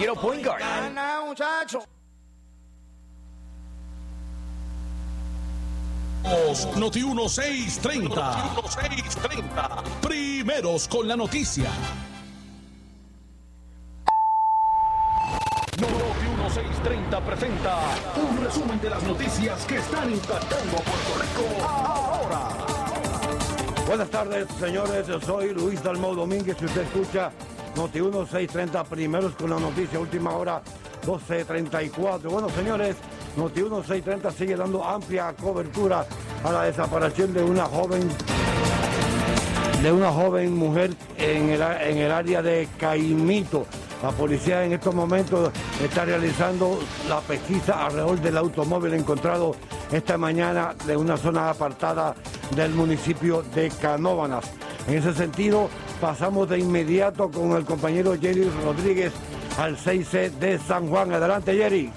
[0.00, 0.60] Quiero point guard.
[0.60, 1.84] Gana, muchacho.
[6.76, 8.08] Noti 1630.
[8.08, 9.82] Noti 1630.
[10.00, 11.70] Primeros con la noticia.
[15.78, 17.78] Noti 1630 presenta
[18.16, 22.48] un resumen de las noticias que están impactando a Puerto Rico ahora.
[23.86, 25.06] Buenas tardes, señores.
[25.06, 26.56] Yo soy Luis Dalmau Domínguez.
[26.58, 27.32] Si usted escucha
[27.76, 30.62] Noti 1630, primeros con la noticia, última hora
[31.06, 32.30] 12.34.
[32.30, 32.96] Bueno, señores,
[33.36, 36.04] Noti 1630 sigue dando amplia cobertura
[36.44, 38.08] a la desaparición de una joven
[39.82, 43.64] de una joven mujer en el, en el área de Caimito.
[44.02, 45.50] La policía en estos momentos
[45.82, 46.78] está realizando
[47.08, 49.54] la pesquisa alrededor del automóvil encontrado
[49.90, 52.14] esta mañana de una zona apartada
[52.54, 54.50] del municipio de Canóvanas.
[54.90, 59.14] En ese sentido, pasamos de inmediato con el compañero Jerry Rodríguez
[59.56, 61.12] al 6C de San Juan.
[61.12, 61.92] Adelante, Jerry.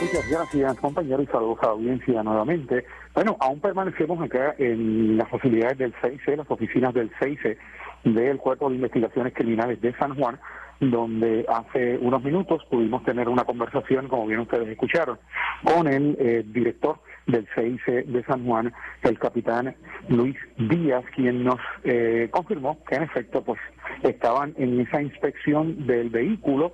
[0.00, 2.84] Muchas gracias, compañero, y saludos a la audiencia nuevamente.
[3.12, 7.58] Bueno, aún permanecemos acá en las facilidades del CIC, las oficinas del CIC
[8.04, 10.38] del Cuerpo de Investigaciones Criminales de San Juan,
[10.78, 15.18] donde hace unos minutos pudimos tener una conversación, como bien ustedes escucharon,
[15.64, 19.76] con el eh, director del CIC de San Juan, el capitán
[20.08, 23.60] Luis Díaz, quien nos eh, confirmó que en efecto pues
[24.02, 26.72] estaban en esa inspección del vehículo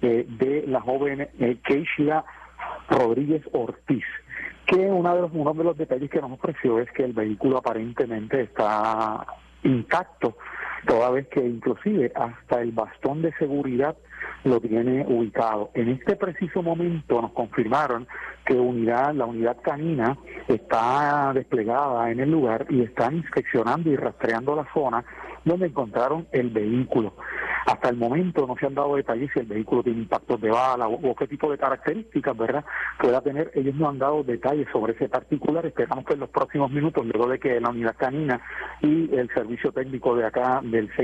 [0.00, 1.58] eh, de la joven eh,
[2.88, 4.04] Rodríguez Ortiz
[4.66, 7.58] que uno de los, uno de los detalles que nos ofreció es que el vehículo
[7.58, 9.24] aparentemente está
[9.62, 10.36] intacto,
[10.86, 13.96] toda vez que inclusive hasta el bastón de seguridad
[14.44, 15.70] lo tiene ubicado.
[15.74, 18.06] En este preciso momento nos confirmaron
[18.44, 20.16] que unidad, la unidad canina
[20.48, 25.04] está desplegada en el lugar y están inspeccionando y rastreando la zona
[25.44, 27.14] donde encontraron el vehículo.
[27.66, 30.86] Hasta el momento no se han dado detalles si el vehículo tiene impactos de bala
[30.88, 32.64] o, qué tipo de características, ¿verdad?
[33.00, 33.50] Pueda tener.
[33.54, 35.66] Ellos no han dado detalles sobre ese particular.
[35.66, 38.40] Esperamos que en los próximos minutos, luego de que la unidad canina
[38.82, 40.94] y el servicio técnico de acá del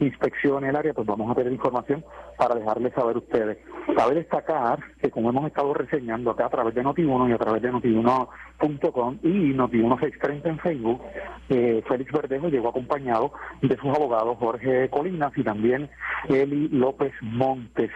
[0.00, 2.04] 6 inspeccione el área, pues vamos a tener información
[2.36, 3.58] para dejarles saber ustedes.
[3.96, 7.62] Cabe destacar que como hemos estado reseñando acá a través de Noti1 y a través
[7.62, 11.02] de Noti1.com y Noti1 en Facebook,
[11.48, 13.32] eh, Félix Verdejo llegó acompañado
[13.62, 15.88] de sus abogados Jorge Colinas y también
[16.28, 17.90] Eli López Montes.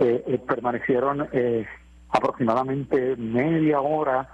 [0.00, 1.64] Eh, eh, permanecieron eh,
[2.10, 4.28] aproximadamente media hora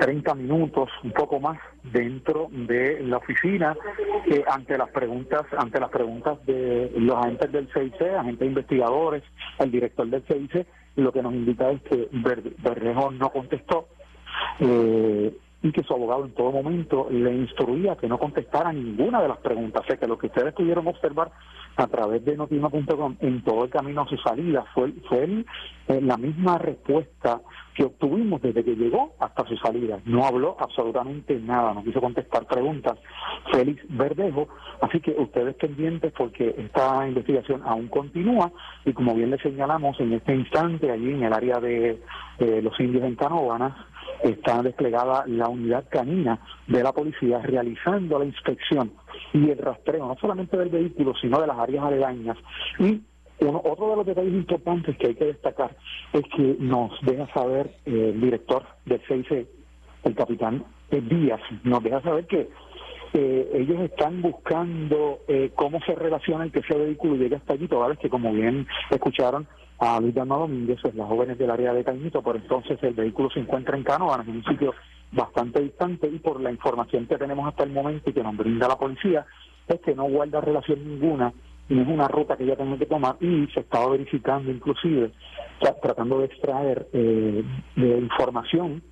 [0.00, 3.76] 30 minutos, un poco más, dentro de la oficina
[4.26, 9.22] eh, ante las preguntas ante las preguntas de los agentes del CIC, agentes investigadores,
[9.58, 13.88] el director del CIC, lo que nos indica es que Verdejo no contestó.
[14.58, 19.28] Eh, y que su abogado en todo momento le instruía que no contestara ninguna de
[19.28, 19.82] las preguntas.
[19.82, 21.30] O sea que lo que ustedes pudieron observar
[21.76, 25.44] a través de notima.com en todo el camino a su salida fue, fue
[25.88, 27.40] eh, la misma respuesta
[27.74, 30.00] que obtuvimos desde que llegó hasta su salida.
[30.04, 32.98] No habló absolutamente nada, no quiso contestar preguntas.
[33.52, 34.48] Félix Verdejo,
[34.80, 38.50] así que ustedes pendientes porque esta investigación aún continúa
[38.84, 42.00] y como bien le señalamos en este instante allí en el área de
[42.62, 43.74] los indios en Canóvanas
[44.22, 48.92] está desplegada la unidad canina de la policía realizando la inspección
[49.32, 52.36] y el rastreo no solamente del vehículo sino de las áreas aledañas.
[52.78, 53.00] Y
[53.40, 55.76] uno, otro de los detalles importantes que hay que destacar
[56.12, 59.46] es que nos deja saber eh, el director del CIC,
[60.04, 62.48] el capitán Díaz, nos deja saber que
[63.12, 67.66] eh, ellos están buscando eh, cómo se relaciona el que ese vehículo llegue hasta allí,
[67.66, 69.46] toda vez que como bien escucharon
[69.80, 73.40] a Luis Dalmado Domínguez, las jóvenes del área de Caimito, por entonces el vehículo se
[73.40, 74.74] encuentra en Canóvanas, en un sitio
[75.10, 78.68] bastante distante y por la información que tenemos hasta el momento y que nos brinda
[78.68, 79.26] la policía,
[79.66, 81.32] es que no guarda relación ninguna
[81.70, 85.12] no es una ruta que ya tengo que tomar y se estaba verificando inclusive,
[85.80, 87.44] tratando de extraer eh,
[87.76, 88.82] de información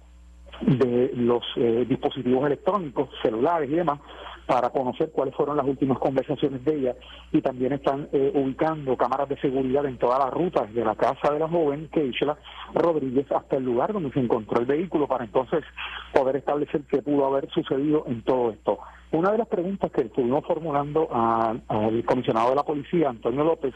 [0.63, 4.01] de los eh, dispositivos electrónicos, celulares y demás,
[4.49, 6.97] para conocer cuáles fueron las últimas conversaciones de ella
[7.33, 11.31] y también están eh, ubicando cámaras de seguridad en todas las rutas de la casa
[11.31, 12.39] de la joven Keishla
[12.73, 15.63] Rodríguez hasta el lugar donde se encontró el vehículo para entonces
[16.15, 18.79] poder establecer qué pudo haber sucedido en todo esto.
[19.13, 23.75] Una de las preguntas que estuvimos formulando al comisionado de la policía, Antonio López,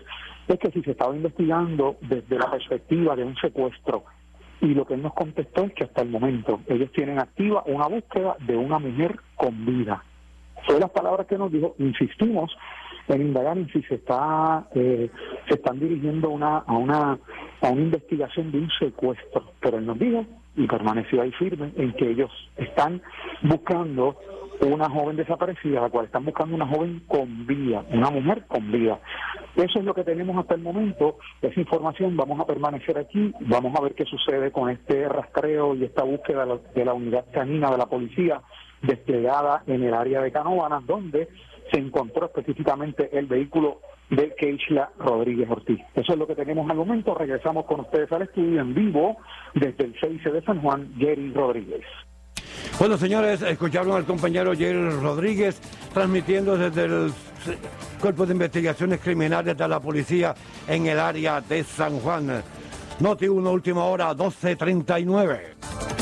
[0.49, 4.05] es que si se estaba investigando desde la perspectiva de un secuestro.
[4.63, 7.89] Y lo que él nos contestó es que hasta el momento ellos tienen activa una
[7.89, 10.03] búsqueda de una mujer con vida.
[10.66, 12.57] Fue las palabras que nos dijo, insistimos
[13.09, 15.11] en indagar en si se está eh,
[15.48, 17.18] se están dirigiendo una, a una
[17.61, 20.25] a una investigación de un secuestro, pero él nos dijo
[20.57, 23.01] y permaneció ahí firme en que ellos están
[23.42, 24.16] buscando
[24.61, 29.01] una joven desaparecida, la cual están buscando una joven con vida, una mujer con vida.
[29.57, 33.75] Eso es lo que tenemos hasta el momento, esa información, vamos a permanecer aquí, vamos
[33.77, 37.25] a ver qué sucede con este rastreo y esta búsqueda de la, de la unidad
[37.33, 38.40] canina de la policía
[38.83, 41.29] desplegada en el área de Canóvanas, donde
[41.71, 45.81] se encontró específicamente el vehículo de Keishla Rodríguez Ortiz.
[45.95, 47.14] Eso es lo que tenemos al momento.
[47.14, 49.16] Regresamos con ustedes al estudio en vivo
[49.55, 51.85] desde el 6 de San Juan, Jerry Rodríguez.
[52.79, 55.61] Bueno, señores, escucharon al compañero Jerry Rodríguez
[55.94, 57.13] transmitiendo desde el
[58.00, 60.35] Cuerpo de Investigaciones Criminales de la Policía
[60.69, 62.42] en el área de San Juan.
[63.00, 66.02] Noti 1, última hora, 12.39.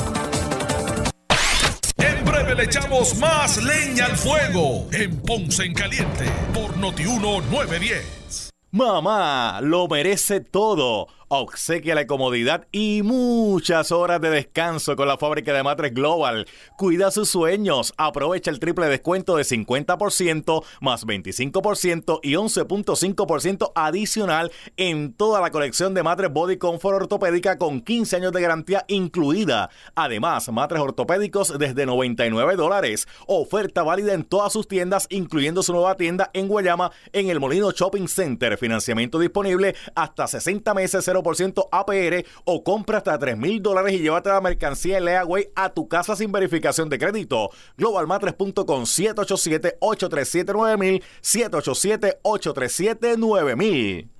[2.57, 8.51] Le echamos más leña al fuego en Ponce en Caliente por Notiuno 910.
[8.73, 11.07] Mamá, lo merece todo.
[11.33, 16.49] Obsequia la comodidad y muchas horas de descanso con la fábrica de matres Global.
[16.77, 17.95] Cuida sus sueños.
[17.97, 25.95] Aprovecha el triple descuento de 50% más 25% y 11.5% adicional en toda la colección
[25.95, 29.71] de matres Body Comfort ortopédica con 15 años de garantía incluida.
[29.95, 33.07] Además, matres ortopédicos desde 99 dólares.
[33.29, 37.71] Oferta válida en todas sus tiendas, incluyendo su nueva tienda en Guayama en el Molino
[37.71, 38.59] Shopping Center.
[38.59, 44.29] Financiamiento disponible hasta 60 meses 0% APR o compra hasta 3 mil dólares y llévate
[44.29, 47.51] la mercancía en Leaway a tu casa sin verificación de crédito.
[47.77, 54.20] Globalmatres.com 787-837-9000 787-837-9000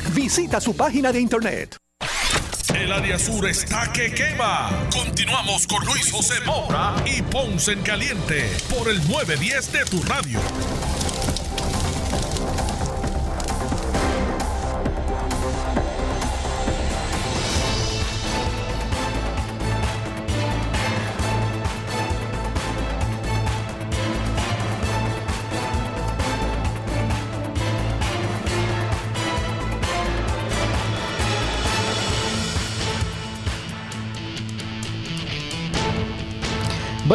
[0.09, 1.77] Visita su página de internet.
[2.75, 4.69] El área sur está que quema.
[4.91, 10.39] Continuamos con Luis José Moura y Ponce en Caliente por el 910 de tu radio.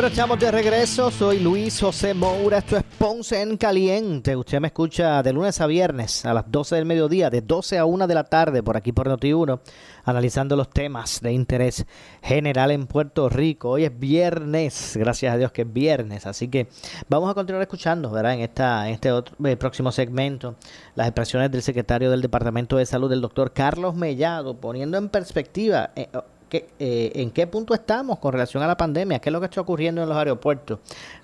[0.07, 1.11] Bueno, estamos de regreso.
[1.11, 2.59] Soy Luis José Moura.
[2.59, 4.37] Esto es Ponce en Caliente.
[4.37, 7.85] Usted me escucha de lunes a viernes a las 12 del mediodía, de 12 a
[7.87, 9.59] 1 de la tarde, por aquí por Noti1,
[10.05, 11.87] analizando los temas de interés
[12.23, 13.71] general en Puerto Rico.
[13.71, 16.25] Hoy es viernes, gracias a Dios que es viernes.
[16.25, 16.69] Así que
[17.09, 18.35] vamos a continuar escuchando, ¿verdad?
[18.35, 20.55] En, esta, en este otro, eh, próximo segmento,
[20.95, 25.91] las expresiones del secretario del Departamento de Salud, el doctor Carlos Mellado, poniendo en perspectiva.
[25.97, 26.07] eh,
[26.49, 29.19] ¿Qué, eh, ¿En qué punto estamos con relación a la pandemia?
[29.19, 30.79] ¿Qué es lo que está ocurriendo en los aeropuertos?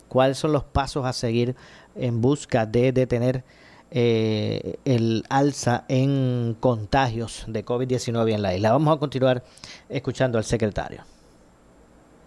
[0.09, 1.55] ¿Cuáles son los pasos a seguir
[1.95, 3.45] en busca de detener
[3.91, 8.73] eh, el alza en contagios de COVID-19 en la isla?
[8.73, 9.45] Vamos a continuar
[9.89, 11.05] escuchando al secretario.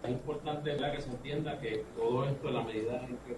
[0.02, 0.92] Es importante ¿verdad?
[0.92, 3.36] que se entienda que todo esto, la medida en que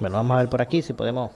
[0.00, 1.30] Bueno, vamos a ver por aquí si podemos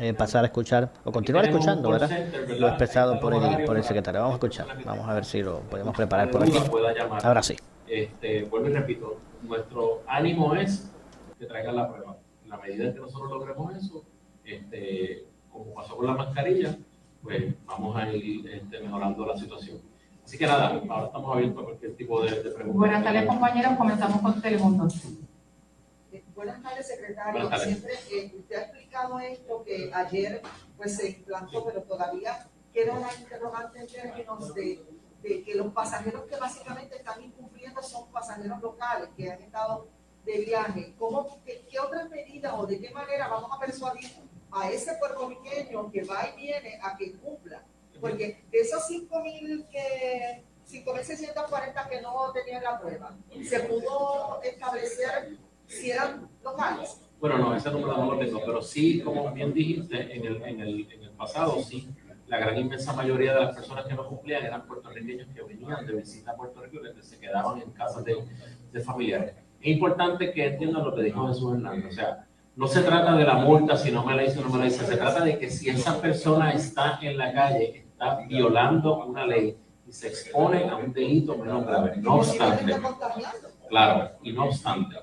[0.00, 2.10] eh, pasar a escuchar o continuar escuchando, ¿verdad?
[2.58, 4.20] Lo expresado por el, por el secretario.
[4.20, 4.66] Vamos a escuchar.
[4.84, 6.52] Vamos a ver si lo podemos preparar por aquí.
[7.22, 7.56] Ahora sí.
[7.86, 10.90] Este, vuelvo y repito, nuestro ánimo es
[11.38, 12.16] que traigan la prueba.
[12.44, 14.04] En la medida en que nosotros logremos eso,
[14.44, 16.76] este, como pasó con la mascarilla,
[17.22, 19.78] pues vamos a ir este, mejorando la situación.
[20.24, 22.74] Así que nada, ahora estamos abiertos a cualquier tipo de, de preguntas.
[22.76, 23.72] Buenas tardes, compañeros.
[23.76, 24.88] Comenzamos con Telemundo.
[26.38, 27.32] Buenas tardes, secretario.
[27.32, 27.66] Buenas tardes.
[27.66, 30.40] Siempre eh, usted ha explicado esto que ayer
[30.76, 34.86] pues se implantó, pero todavía queda una interrogante en términos de,
[35.20, 39.88] de que los pasajeros que básicamente están incumpliendo son pasajeros locales que han estado
[40.24, 40.94] de viaje.
[40.96, 44.08] ¿Cómo, qué, qué otras medidas o de qué manera vamos a persuadir
[44.52, 47.64] a ese puertorriqueño que va y viene a que cumpla?
[48.00, 55.36] Porque de esos 5.000 que 5.640 que no tenían la prueba, se pudo establecer
[55.68, 57.00] si eran locales.
[57.20, 60.60] Bueno, no, ese número no lo tengo, pero sí, como bien dijiste, en el, en
[60.60, 61.88] el, en el pasado, sí,
[62.26, 65.94] la gran inmensa mayoría de las personas que no cumplían eran puertorriqueños que venían de
[65.94, 68.16] visita a Puerto Rico y que se quedaban en casas de,
[68.72, 69.34] de familiares.
[69.60, 73.24] Es importante que entiendan lo que dijo Jesús Hernández, o sea, no se trata de
[73.24, 75.48] la multa si no me la o no me la hizo, se trata de que
[75.48, 79.56] si esa persona está en la calle, está violando una ley
[79.86, 81.96] y se expone a un delito menos grave.
[81.98, 82.76] No obstante,
[83.68, 84.96] claro, y no obstante,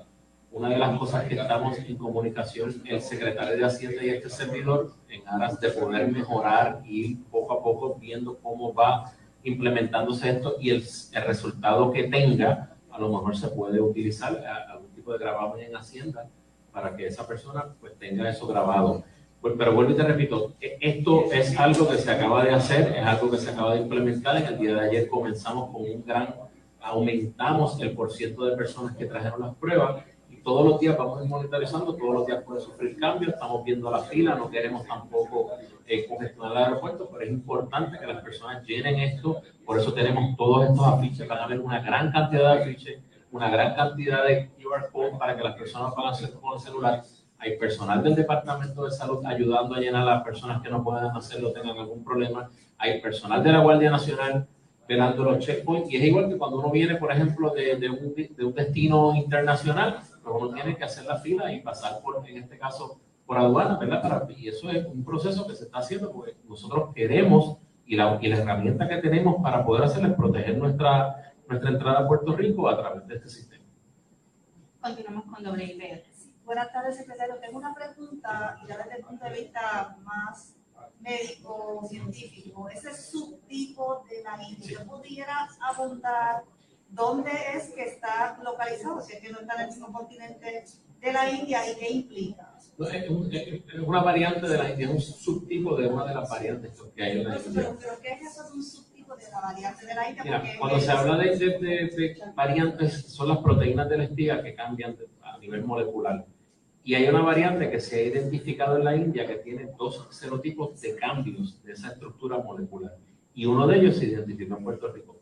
[0.56, 4.94] una de las cosas que estamos en comunicación, el secretario de Hacienda y este servidor,
[5.10, 10.70] en aras de poder mejorar y poco a poco viendo cómo va implementándose esto y
[10.70, 10.82] el,
[11.12, 15.76] el resultado que tenga, a lo mejor se puede utilizar algún tipo de gravamen en
[15.76, 16.26] Hacienda
[16.72, 19.04] para que esa persona pues tenga eso grabado.
[19.42, 22.96] Pues, pero vuelvo y te repito, e- esto es algo que se acaba de hacer,
[22.96, 24.38] es algo que se acaba de implementar.
[24.38, 26.34] En el día de ayer comenzamos con un gran,
[26.80, 30.02] aumentamos el porciento de personas que trajeron las pruebas
[30.46, 33.90] todos los días vamos a ir monitorizando, todos los días puede sufrir cambios, estamos viendo
[33.90, 35.50] la fila, no queremos tampoco
[35.84, 40.36] eh, congestionar el aeropuerto, pero es importante que las personas llenen esto, por eso tenemos
[40.36, 43.00] todos estos afiches, van a haber una gran cantidad de afiches,
[43.32, 47.02] una gran cantidad de QR codes para que las personas puedan hacer con el celular.
[47.38, 51.14] Hay personal del Departamento de Salud ayudando a llenar a las personas que no puedan
[51.16, 52.48] hacerlo, tengan algún problema.
[52.78, 54.46] Hay personal de la Guardia Nacional
[54.88, 55.90] velando los checkpoints.
[55.90, 59.14] Y es igual que cuando uno viene, por ejemplo, de, de un, de un destino
[59.14, 63.38] internacional, pues uno tiene que hacer la fila y pasar por, en este caso, por
[63.38, 64.02] aduana, ¿verdad?
[64.02, 68.18] Para, y eso es un proceso que se está haciendo porque nosotros queremos y la,
[68.20, 72.34] y la herramienta que tenemos para poder hacerlo es proteger nuestra, nuestra entrada a Puerto
[72.34, 73.64] Rico a través de este sistema.
[74.80, 76.02] Continuamos con WIPR.
[76.44, 77.36] Buenas tardes, secretario.
[77.36, 80.56] Tengo una pregunta, ya desde el punto de vista más
[80.98, 82.68] médico, científico.
[82.68, 86.42] Ese subtipo de la India, ¿yo pudiera abundar
[86.90, 89.00] dónde es que está localizado?
[89.00, 90.64] Si es que no está en el mismo continente
[91.00, 92.52] de la India y qué implica.
[92.78, 96.04] No, es, un- es- es una variante de la India, es un subtipo de una
[96.06, 97.52] de las variantes que hay en la India.
[97.54, 100.24] Pero, pero ¿qué es eso de un subtipo de la variante de la India?
[100.24, 104.42] Mira, cuando se habla de, de- de- de variantes, son las proteínas de la espiga
[104.42, 106.24] que cambian a nivel molecular.
[106.84, 110.80] Y hay una variante que se ha identificado en la India que tiene dos serotipos
[110.80, 112.96] de cambios de esa estructura molecular.
[113.34, 115.16] Y uno de ellos se identificó en Puerto Rico.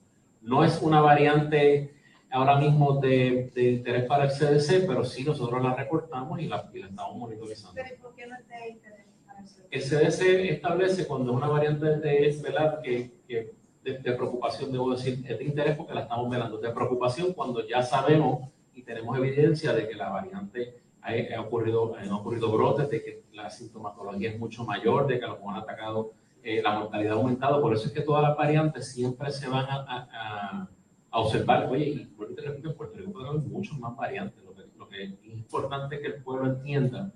[0.44, 1.94] No es una variante
[2.30, 6.70] ahora mismo de, de interés para el CDC, pero sí nosotros la reportamos y la,
[6.72, 7.74] y la estamos monitorizando.
[7.74, 9.66] Pero ¿y por qué no es de interés para el sector?
[9.70, 14.92] El CDC establece cuando es una variante de velar que, que de, de preocupación, debo
[14.92, 19.16] decir, es de interés porque la estamos velando, de preocupación cuando ya sabemos y tenemos
[19.16, 24.30] evidencia de que la variante ha, ha ocurrido, han ocurrido brotes, de que la sintomatología
[24.30, 26.12] es mucho mayor, de que a lo mejor han atacado,
[26.44, 29.66] eh, la mortalidad ha aumentado, por eso es que todas las variantes siempre se van
[29.68, 30.68] a, a-
[31.16, 31.68] observar.
[31.70, 34.88] Oye, y por te repito, Puerto Rico puede haber muchos más variantes, lo que, lo
[34.88, 37.12] que es importante que el pueblo entienda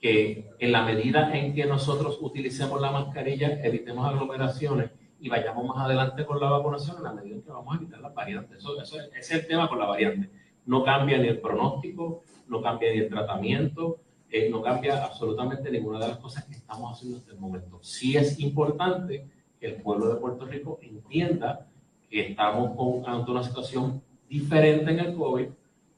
[0.00, 4.90] que en la medida en que nosotros utilicemos la mascarilla, evitemos aglomeraciones
[5.20, 8.00] y vayamos más adelante con la vacunación, en la medida en que vamos a evitar
[8.00, 8.58] las variantes.
[8.58, 10.30] Eso, eso es, es el tema con la variante.
[10.66, 13.98] No cambia ni el pronóstico, no cambia ni el tratamiento,
[14.30, 17.78] eh, no cambia absolutamente ninguna de las cosas que estamos haciendo hasta el momento.
[17.82, 19.26] Sí es importante
[19.60, 21.66] que el pueblo de Puerto Rico entienda
[22.10, 25.46] que estamos con, ante una situación diferente en el COVID,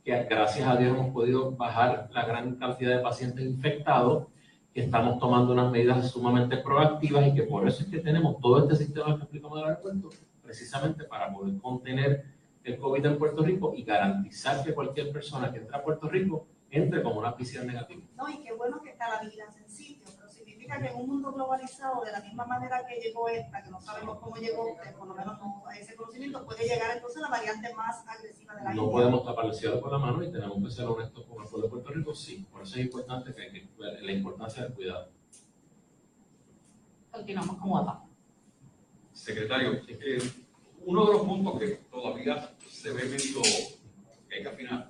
[0.04, 4.26] que gracias a Dios hemos podido bajar la gran cantidad de pacientes infectados,
[4.72, 8.62] que estamos tomando unas medidas sumamente proactivas y que por eso es que tenemos todo
[8.62, 10.10] este sistema que explicamos del aeropuerto,
[10.42, 12.24] precisamente para poder contener
[12.64, 16.46] el COVID en Puerto Rico y garantizar que cualquier persona que entre a Puerto Rico
[16.70, 18.02] entre con una PCR negativa.
[18.16, 21.06] No, y qué bueno que está la vigilancia en sitio, pero significa que en un
[21.08, 24.90] mundo globalizado, de la misma manera que llegó esta, que no sabemos cómo llegó, que
[24.90, 28.64] por lo menos no hay ese conocimiento, puede llegar entonces la variante más agresiva de
[28.64, 28.92] la No India.
[28.92, 31.66] podemos tapar el cielo con la mano y tenemos que ser honestos con el pueblo
[31.68, 32.46] de Puerto Rico, sí.
[32.52, 35.08] Por eso es importante que hay que ver la importancia del cuidado.
[37.10, 38.02] Continuamos con WhatsApp.
[39.12, 40.18] Secretario, eh,
[40.84, 43.42] uno de los puntos que todavía se ve medio
[44.28, 44.88] que hay que afinar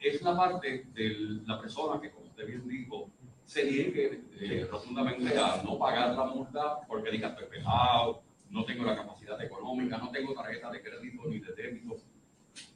[0.00, 3.10] es la parte de la persona que, como usted bien dijo,
[3.44, 8.84] se niegue eh, rotundamente a no pagar la multa porque diga estoy pesado, no tengo
[8.84, 11.96] la capacidad económica, no tengo tarjeta de crédito ni de débito.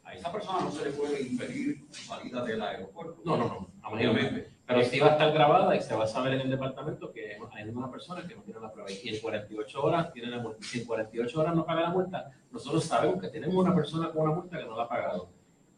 [0.04, 3.22] A esa persona no se le puede impedir salida del aeropuerto.
[3.24, 4.50] No, no, no, Obviamente.
[4.66, 7.36] Pero sí va a estar grabada y se va a saber en el departamento que
[7.52, 10.58] hay una persona que no tiene la prueba y en 48 horas tiene la multa.
[10.62, 14.22] Si en 48 horas no paga la multa, nosotros sabemos que tenemos una persona con
[14.22, 15.30] una multa que no la ha pagado.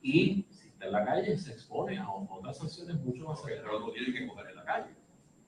[0.02, 0.44] Y
[0.82, 3.62] está en la calle, se expone a otras sanciones mucho más severas.
[3.64, 4.90] Pero lo tienen que coger en la calle.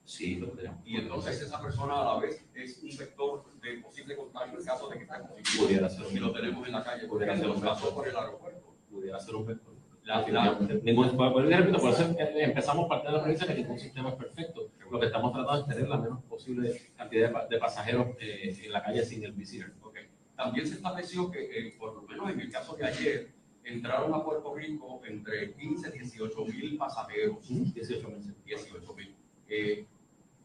[0.03, 0.79] Sí, lo tenemos.
[0.85, 4.87] Y entonces esa persona a la vez es un vector de posible contagio en caso
[4.89, 5.65] de que esté positivo.
[5.65, 7.07] Pudiera ser un Y lo tenemos en la calle.
[7.07, 7.93] Pudiera ser un vector.
[7.93, 8.75] por el aeropuerto.
[8.89, 9.73] Pudiera ser un vector.
[10.03, 10.81] La- Definitivamente.
[10.83, 14.69] Ningún- por- repito, por eso empezamos parte de la premisa que ningún sistema es perfecto.
[14.91, 18.71] Lo que estamos tratando es tener la menos posible cantidad de, de pasajeros eh, en
[18.71, 19.71] la calle sin el visitor.
[19.81, 19.97] Ok.
[20.35, 23.29] También se estableció que, eh, por lo menos en el caso de ayer,
[23.65, 27.37] entraron a Puerto Rico entre 15 y 18 mil pasajeros.
[27.73, 28.35] 18 mil.
[28.45, 29.15] 18 mil.
[29.47, 29.85] Eh,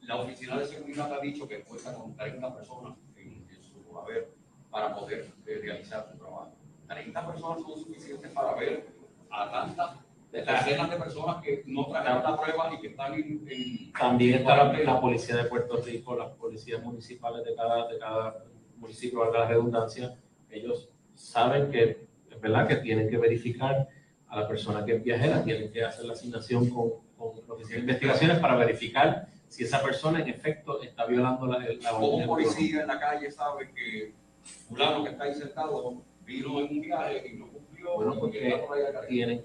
[0.02, 4.30] la oficina de seguridad ha dicho que cuenta con 30 personas en, en su haber
[4.70, 6.52] para poder eh, realizar su trabajo.
[6.88, 8.88] 30 personas son suficientes para ver
[9.30, 9.96] a tantas
[10.32, 13.46] decenas de personas que no trajeron la prueba y que están en...
[13.48, 17.98] en- También está la, la policía de Puerto Rico, las policías municipales de cada, de
[17.98, 18.44] cada
[18.76, 20.16] municipio, valga la redundancia,
[20.48, 22.08] ellos saben que
[22.40, 23.88] verdad que tienen que verificar
[24.28, 27.76] a la persona que es viajera, tienen que hacer la asignación con, con la oficina
[27.76, 32.20] de investigaciones para verificar si esa persona en efecto está violando la, la Como orden
[32.20, 34.12] un policía en la calle sabe que
[34.68, 37.94] fulano que está ahí sentado vino en un viaje y no cumplió.
[37.96, 38.62] Bueno, porque
[39.08, 39.42] tienen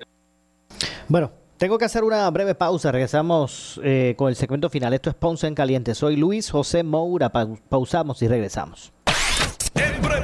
[1.07, 2.91] Bueno, tengo que hacer una breve pausa.
[2.91, 4.93] Regresamos eh, con el segmento final.
[4.93, 5.95] Esto es Ponce en Caliente.
[5.95, 7.31] Soy Luis José Moura.
[7.31, 8.93] Pau- pausamos y regresamos.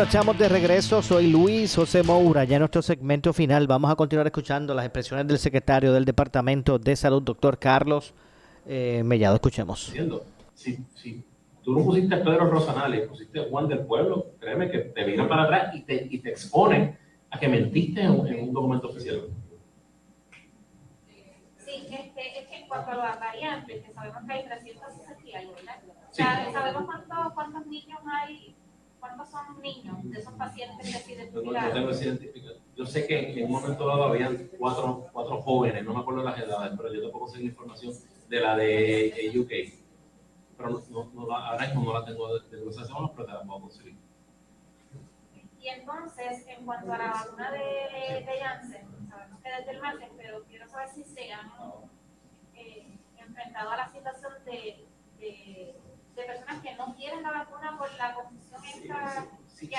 [0.00, 1.02] Bueno, estamos de regreso.
[1.02, 2.44] Soy Luis José Moura.
[2.44, 6.78] Ya en nuestro segmento final vamos a continuar escuchando las expresiones del secretario del Departamento
[6.78, 8.14] de Salud, doctor Carlos
[8.64, 9.34] eh, Mellado.
[9.34, 9.92] Escuchemos.
[10.54, 11.22] si, si
[11.62, 15.28] tú no pusiste a Pedro Rosanales, pusiste a Juan del Pueblo, créeme que te vino
[15.28, 16.96] para atrás y te, y te expone
[17.30, 19.24] a que mentiste en, un- en un documento oficial.
[21.58, 25.34] Sí, este, es que en cuanto a las variantes, que sabemos que hay 360 y
[25.34, 25.76] algo, ¿verdad?
[26.10, 28.54] O sea, ¿sabemos cuántos, cuántos niños hay,
[29.00, 31.90] cuántos son niños de esos pacientes que se Yo no, tengo.
[32.76, 36.38] Yo sé que en un momento dado habían cuatro, cuatro jóvenes, no me acuerdo las
[36.38, 37.94] edades, pero yo tampoco sé la información
[38.28, 39.80] de la de UK.
[40.56, 43.42] Pero no, no, ahora mismo no la tengo de, de los hacemos, pero te la
[43.42, 43.96] puedo conseguir.
[45.58, 50.08] Y entonces, en cuanto a la vacuna de, de Janssen, sabemos que desde el martes,
[50.16, 51.50] pero quiero saber si se han
[52.54, 54.86] eh, enfrentado a la situación de,
[55.18, 55.74] de
[56.26, 59.26] personas que no quieren la vacuna por la confusión esta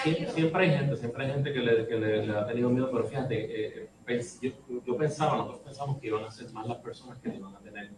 [0.02, 2.90] ha Siempre, hay gente, siempre hay gente que le, que le, le ha tenido miedo,
[2.92, 4.52] pero fíjate, eh, pens- yo,
[4.86, 7.60] yo pensaba, nosotros pensamos que iban a ser más las personas que le iban a
[7.60, 7.92] tener,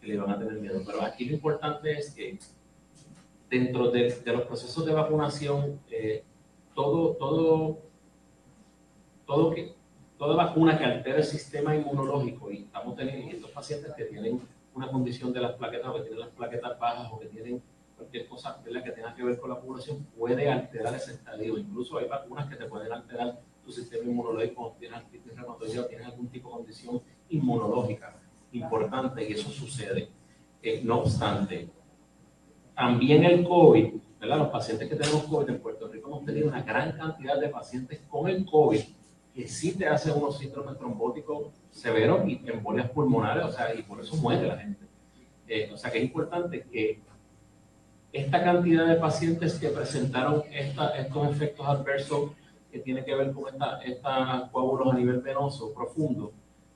[0.00, 2.38] que le iban a tener miedo, pero aquí lo importante es que
[3.50, 6.24] dentro de, de los procesos de vacunación, eh,
[6.74, 7.78] todo, todo,
[9.26, 9.74] todo que,
[10.18, 14.40] toda vacuna que altere el sistema inmunológico, y estamos teniendo estos pacientes que tienen
[14.74, 17.62] una condición de las plaquetas o que tienen las plaquetas bajas o que tienen
[17.96, 18.84] cualquier cosa ¿verdad?
[18.84, 21.58] que tenga que ver con la población, puede alterar ese estadio.
[21.58, 25.32] Incluso hay vacunas que te pueden alterar tu sistema inmunológico, tienes artritis
[25.78, 28.16] o tienes algún tipo de condición inmunológica
[28.52, 30.08] importante y eso sucede.
[30.62, 31.68] Eh, no obstante,
[32.74, 34.38] también el COVID, ¿verdad?
[34.38, 38.00] Los pacientes que tenemos COVID en Puerto Rico hemos tenido una gran cantidad de pacientes
[38.08, 38.80] con el COVID
[39.34, 44.00] que sí te hacen unos síndromes trombóticos severos y embolias pulmonares, o sea, y por
[44.00, 44.86] eso muere la gente.
[45.46, 47.00] Eh, o sea, que es importante que
[48.12, 52.30] esta cantidad de pacientes que presentaron esta- estos efectos adversos
[52.70, 56.32] que tienen que ver con esta coágulos a nivel venoso profundo,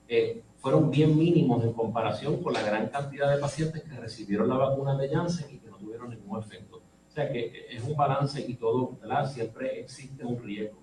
[0.09, 4.57] eh, fueron bien mínimos en comparación con la gran cantidad de pacientes que recibieron la
[4.57, 6.76] vacuna de Janssen y que no tuvieron ningún efecto.
[6.76, 9.31] O sea que es un balance y todo, ¿verdad?
[9.31, 10.78] Siempre existe un riesgo.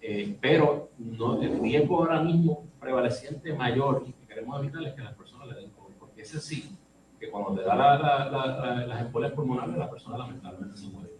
[0.00, 5.02] Eh, pero no, el riesgo ahora mismo prevaleciente mayor y que queremos evitar es que
[5.02, 6.76] las personas le den COVID, porque ese sí,
[7.24, 10.86] que cuando te da la- la- la- la- las embolias pulmonares, la persona lamentablemente se
[10.88, 11.10] muere.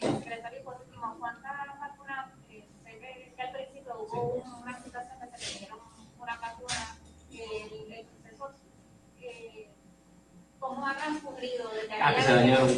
[0.00, 2.26] Secretario, por último, ¿cuántas vacunas?
[2.50, 5.78] eh, sé que, que al principio hubo una situación que se le dieron
[6.20, 6.96] una vacuna,
[7.32, 8.50] el, el proceso,
[9.20, 9.70] eh,
[10.58, 11.64] ¿cómo ha transcurrido
[12.02, 12.68] Ah, que se dañaron.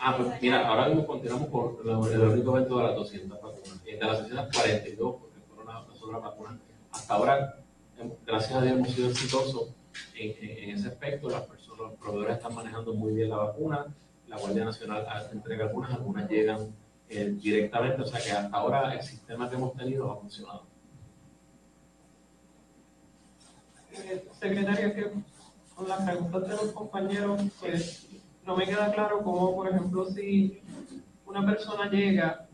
[0.00, 3.80] Ah, pues mira, ahora mismo continuamos por el el único evento de las 200 vacunas.
[3.86, 6.54] Eh, De las 642, porque fueron las, las otras vacunas.
[6.92, 7.58] Hasta ahora,
[7.98, 9.68] em, gracias a Dios, hemos sido exitosos
[10.14, 11.28] en, en- en ese aspecto.
[11.28, 13.86] Las personas, los proveedores están manejando muy bien la vacuna.
[14.28, 16.74] la Guardia Nacional entrega algunas, algunas llegan
[17.08, 20.64] eh, directamente, o sea que hasta ahora el sistema que hemos tenido ha funcionado.
[23.92, 25.12] Eh, secretario, que
[25.74, 28.08] con las preguntas de los compañeros, pues
[28.46, 30.62] no me queda claro cómo, por ejemplo, si
[31.26, 32.48] una persona llega,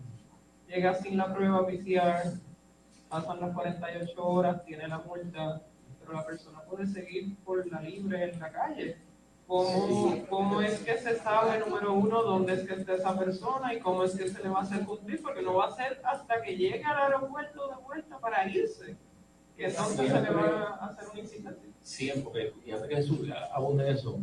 [0.66, 2.32] llega sin la prueba PCR,
[3.08, 5.62] pasan las 48 horas, tiene la multa,
[6.00, 9.07] pero la persona puede seguir por la libre en la calle.
[9.48, 13.80] ¿Cómo, ¿Cómo es que se sabe, número uno, dónde es que está esa persona y
[13.80, 15.22] cómo es que se le va a hacer cumplir?
[15.22, 18.94] Porque no va a ser hasta que llegue al aeropuerto de vuelta para irse.
[19.56, 21.66] Que entonces se le va a hacer un incidente.
[21.80, 23.20] Sí, porque fíjate que Jesús
[23.50, 24.20] abunda en eso.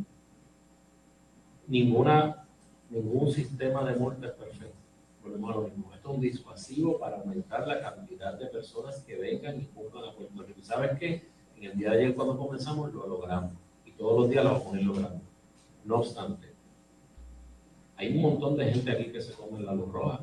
[1.66, 2.46] Ninguna,
[2.92, 4.78] ningún sistema de muerte es perfecto.
[5.24, 5.92] Volvemos a lo mismo.
[5.96, 10.14] Esto es un disuasivo para aumentar la cantidad de personas que vengan y cumplan a
[10.14, 10.60] Puerto Rico.
[10.62, 11.28] ¿Sabes qué?
[11.58, 13.65] En el día de ayer cuando comenzamos lo logramos.
[13.98, 15.22] Todos los días lo vamos a ir logrando.
[15.84, 16.56] No obstante,
[17.98, 20.22] hay un montón de gente aquí que se come la luz roja.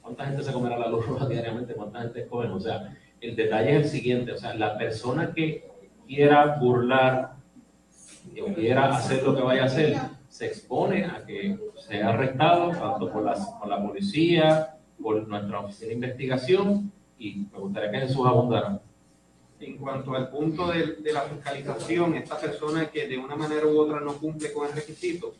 [0.00, 1.74] ¿Cuánta gente se comerá la luz roja diariamente?
[1.74, 2.46] ¿Cuánta gente come?
[2.48, 4.32] O sea, el detalle es el siguiente.
[4.32, 5.68] O sea, la persona que
[6.06, 7.34] quiera burlar
[8.40, 9.96] o quiera hacer lo que vaya a hacer,
[10.28, 15.88] se expone a que sea arrestado tanto por, las, por la policía, por nuestra oficina
[15.88, 18.80] de investigación y me gustaría que Jesús abundara.
[19.62, 24.00] En cuanto al punto de, la fiscalización, esta persona que de una manera u otra
[24.00, 25.36] no cumple con el requisito,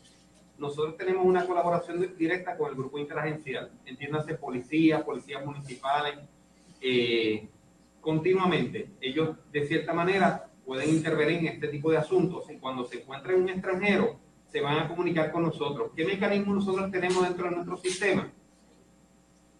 [0.57, 6.19] nosotros tenemos una colaboración directa con el grupo interagencial, entiéndase policía, policías municipales,
[6.79, 7.49] eh,
[7.99, 8.91] continuamente.
[9.01, 13.41] Ellos, de cierta manera, pueden intervenir en este tipo de asuntos y cuando se encuentren
[13.41, 15.91] un extranjero, se van a comunicar con nosotros.
[15.93, 18.31] ¿Qué mecanismo nosotros tenemos dentro de nuestro sistema?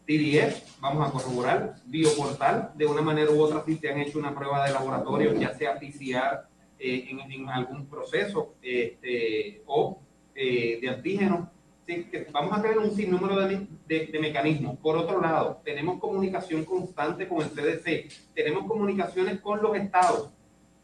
[0.05, 4.35] TDS, vamos a corroborar, bioportal, de una manera u otra si te han hecho una
[4.35, 6.47] prueba de laboratorio, ya sea PCR
[6.79, 10.01] eh, en, en, algún proceso este, o
[10.35, 11.49] eh, de antígeno.
[11.87, 14.77] Sí, que vamos a tener un sinnúmero de, de, de, mecanismos.
[14.77, 20.29] Por otro lado, tenemos comunicación constante con el CDC, tenemos comunicaciones con los estados.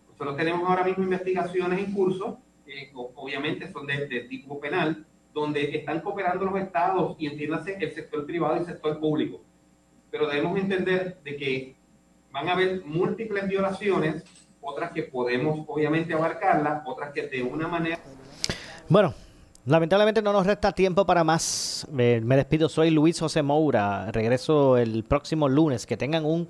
[0.10, 5.06] Nosotros tenemos ahora mismo investigaciones en curso, que obviamente son de, de tipo penal,
[5.40, 9.42] donde están cooperando los estados y entiéndase el sector privado y el sector público.
[10.12, 11.76] Pero debemos entender de que
[12.32, 14.24] van a haber múltiples violaciones,
[14.62, 18.00] otras que podemos obviamente abarcarlas, otras que de una manera...
[18.88, 19.14] Bueno,
[19.66, 21.88] lamentablemente no nos resta tiempo para más.
[21.92, 24.12] Me, me despido, soy Luis José Moura.
[24.12, 25.86] Regreso el próximo lunes.
[25.86, 26.48] Que tengan un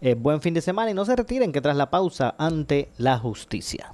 [0.00, 3.18] eh, buen fin de semana y no se retiren que tras la pausa ante la
[3.18, 3.92] justicia.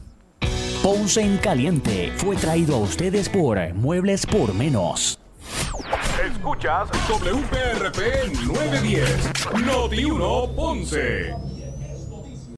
[0.86, 5.18] Ponce en Caliente fue traído a ustedes por Muebles por Menos.
[6.24, 9.32] Escuchas WPRP 910,
[9.66, 11.34] Noti 1 Ponce.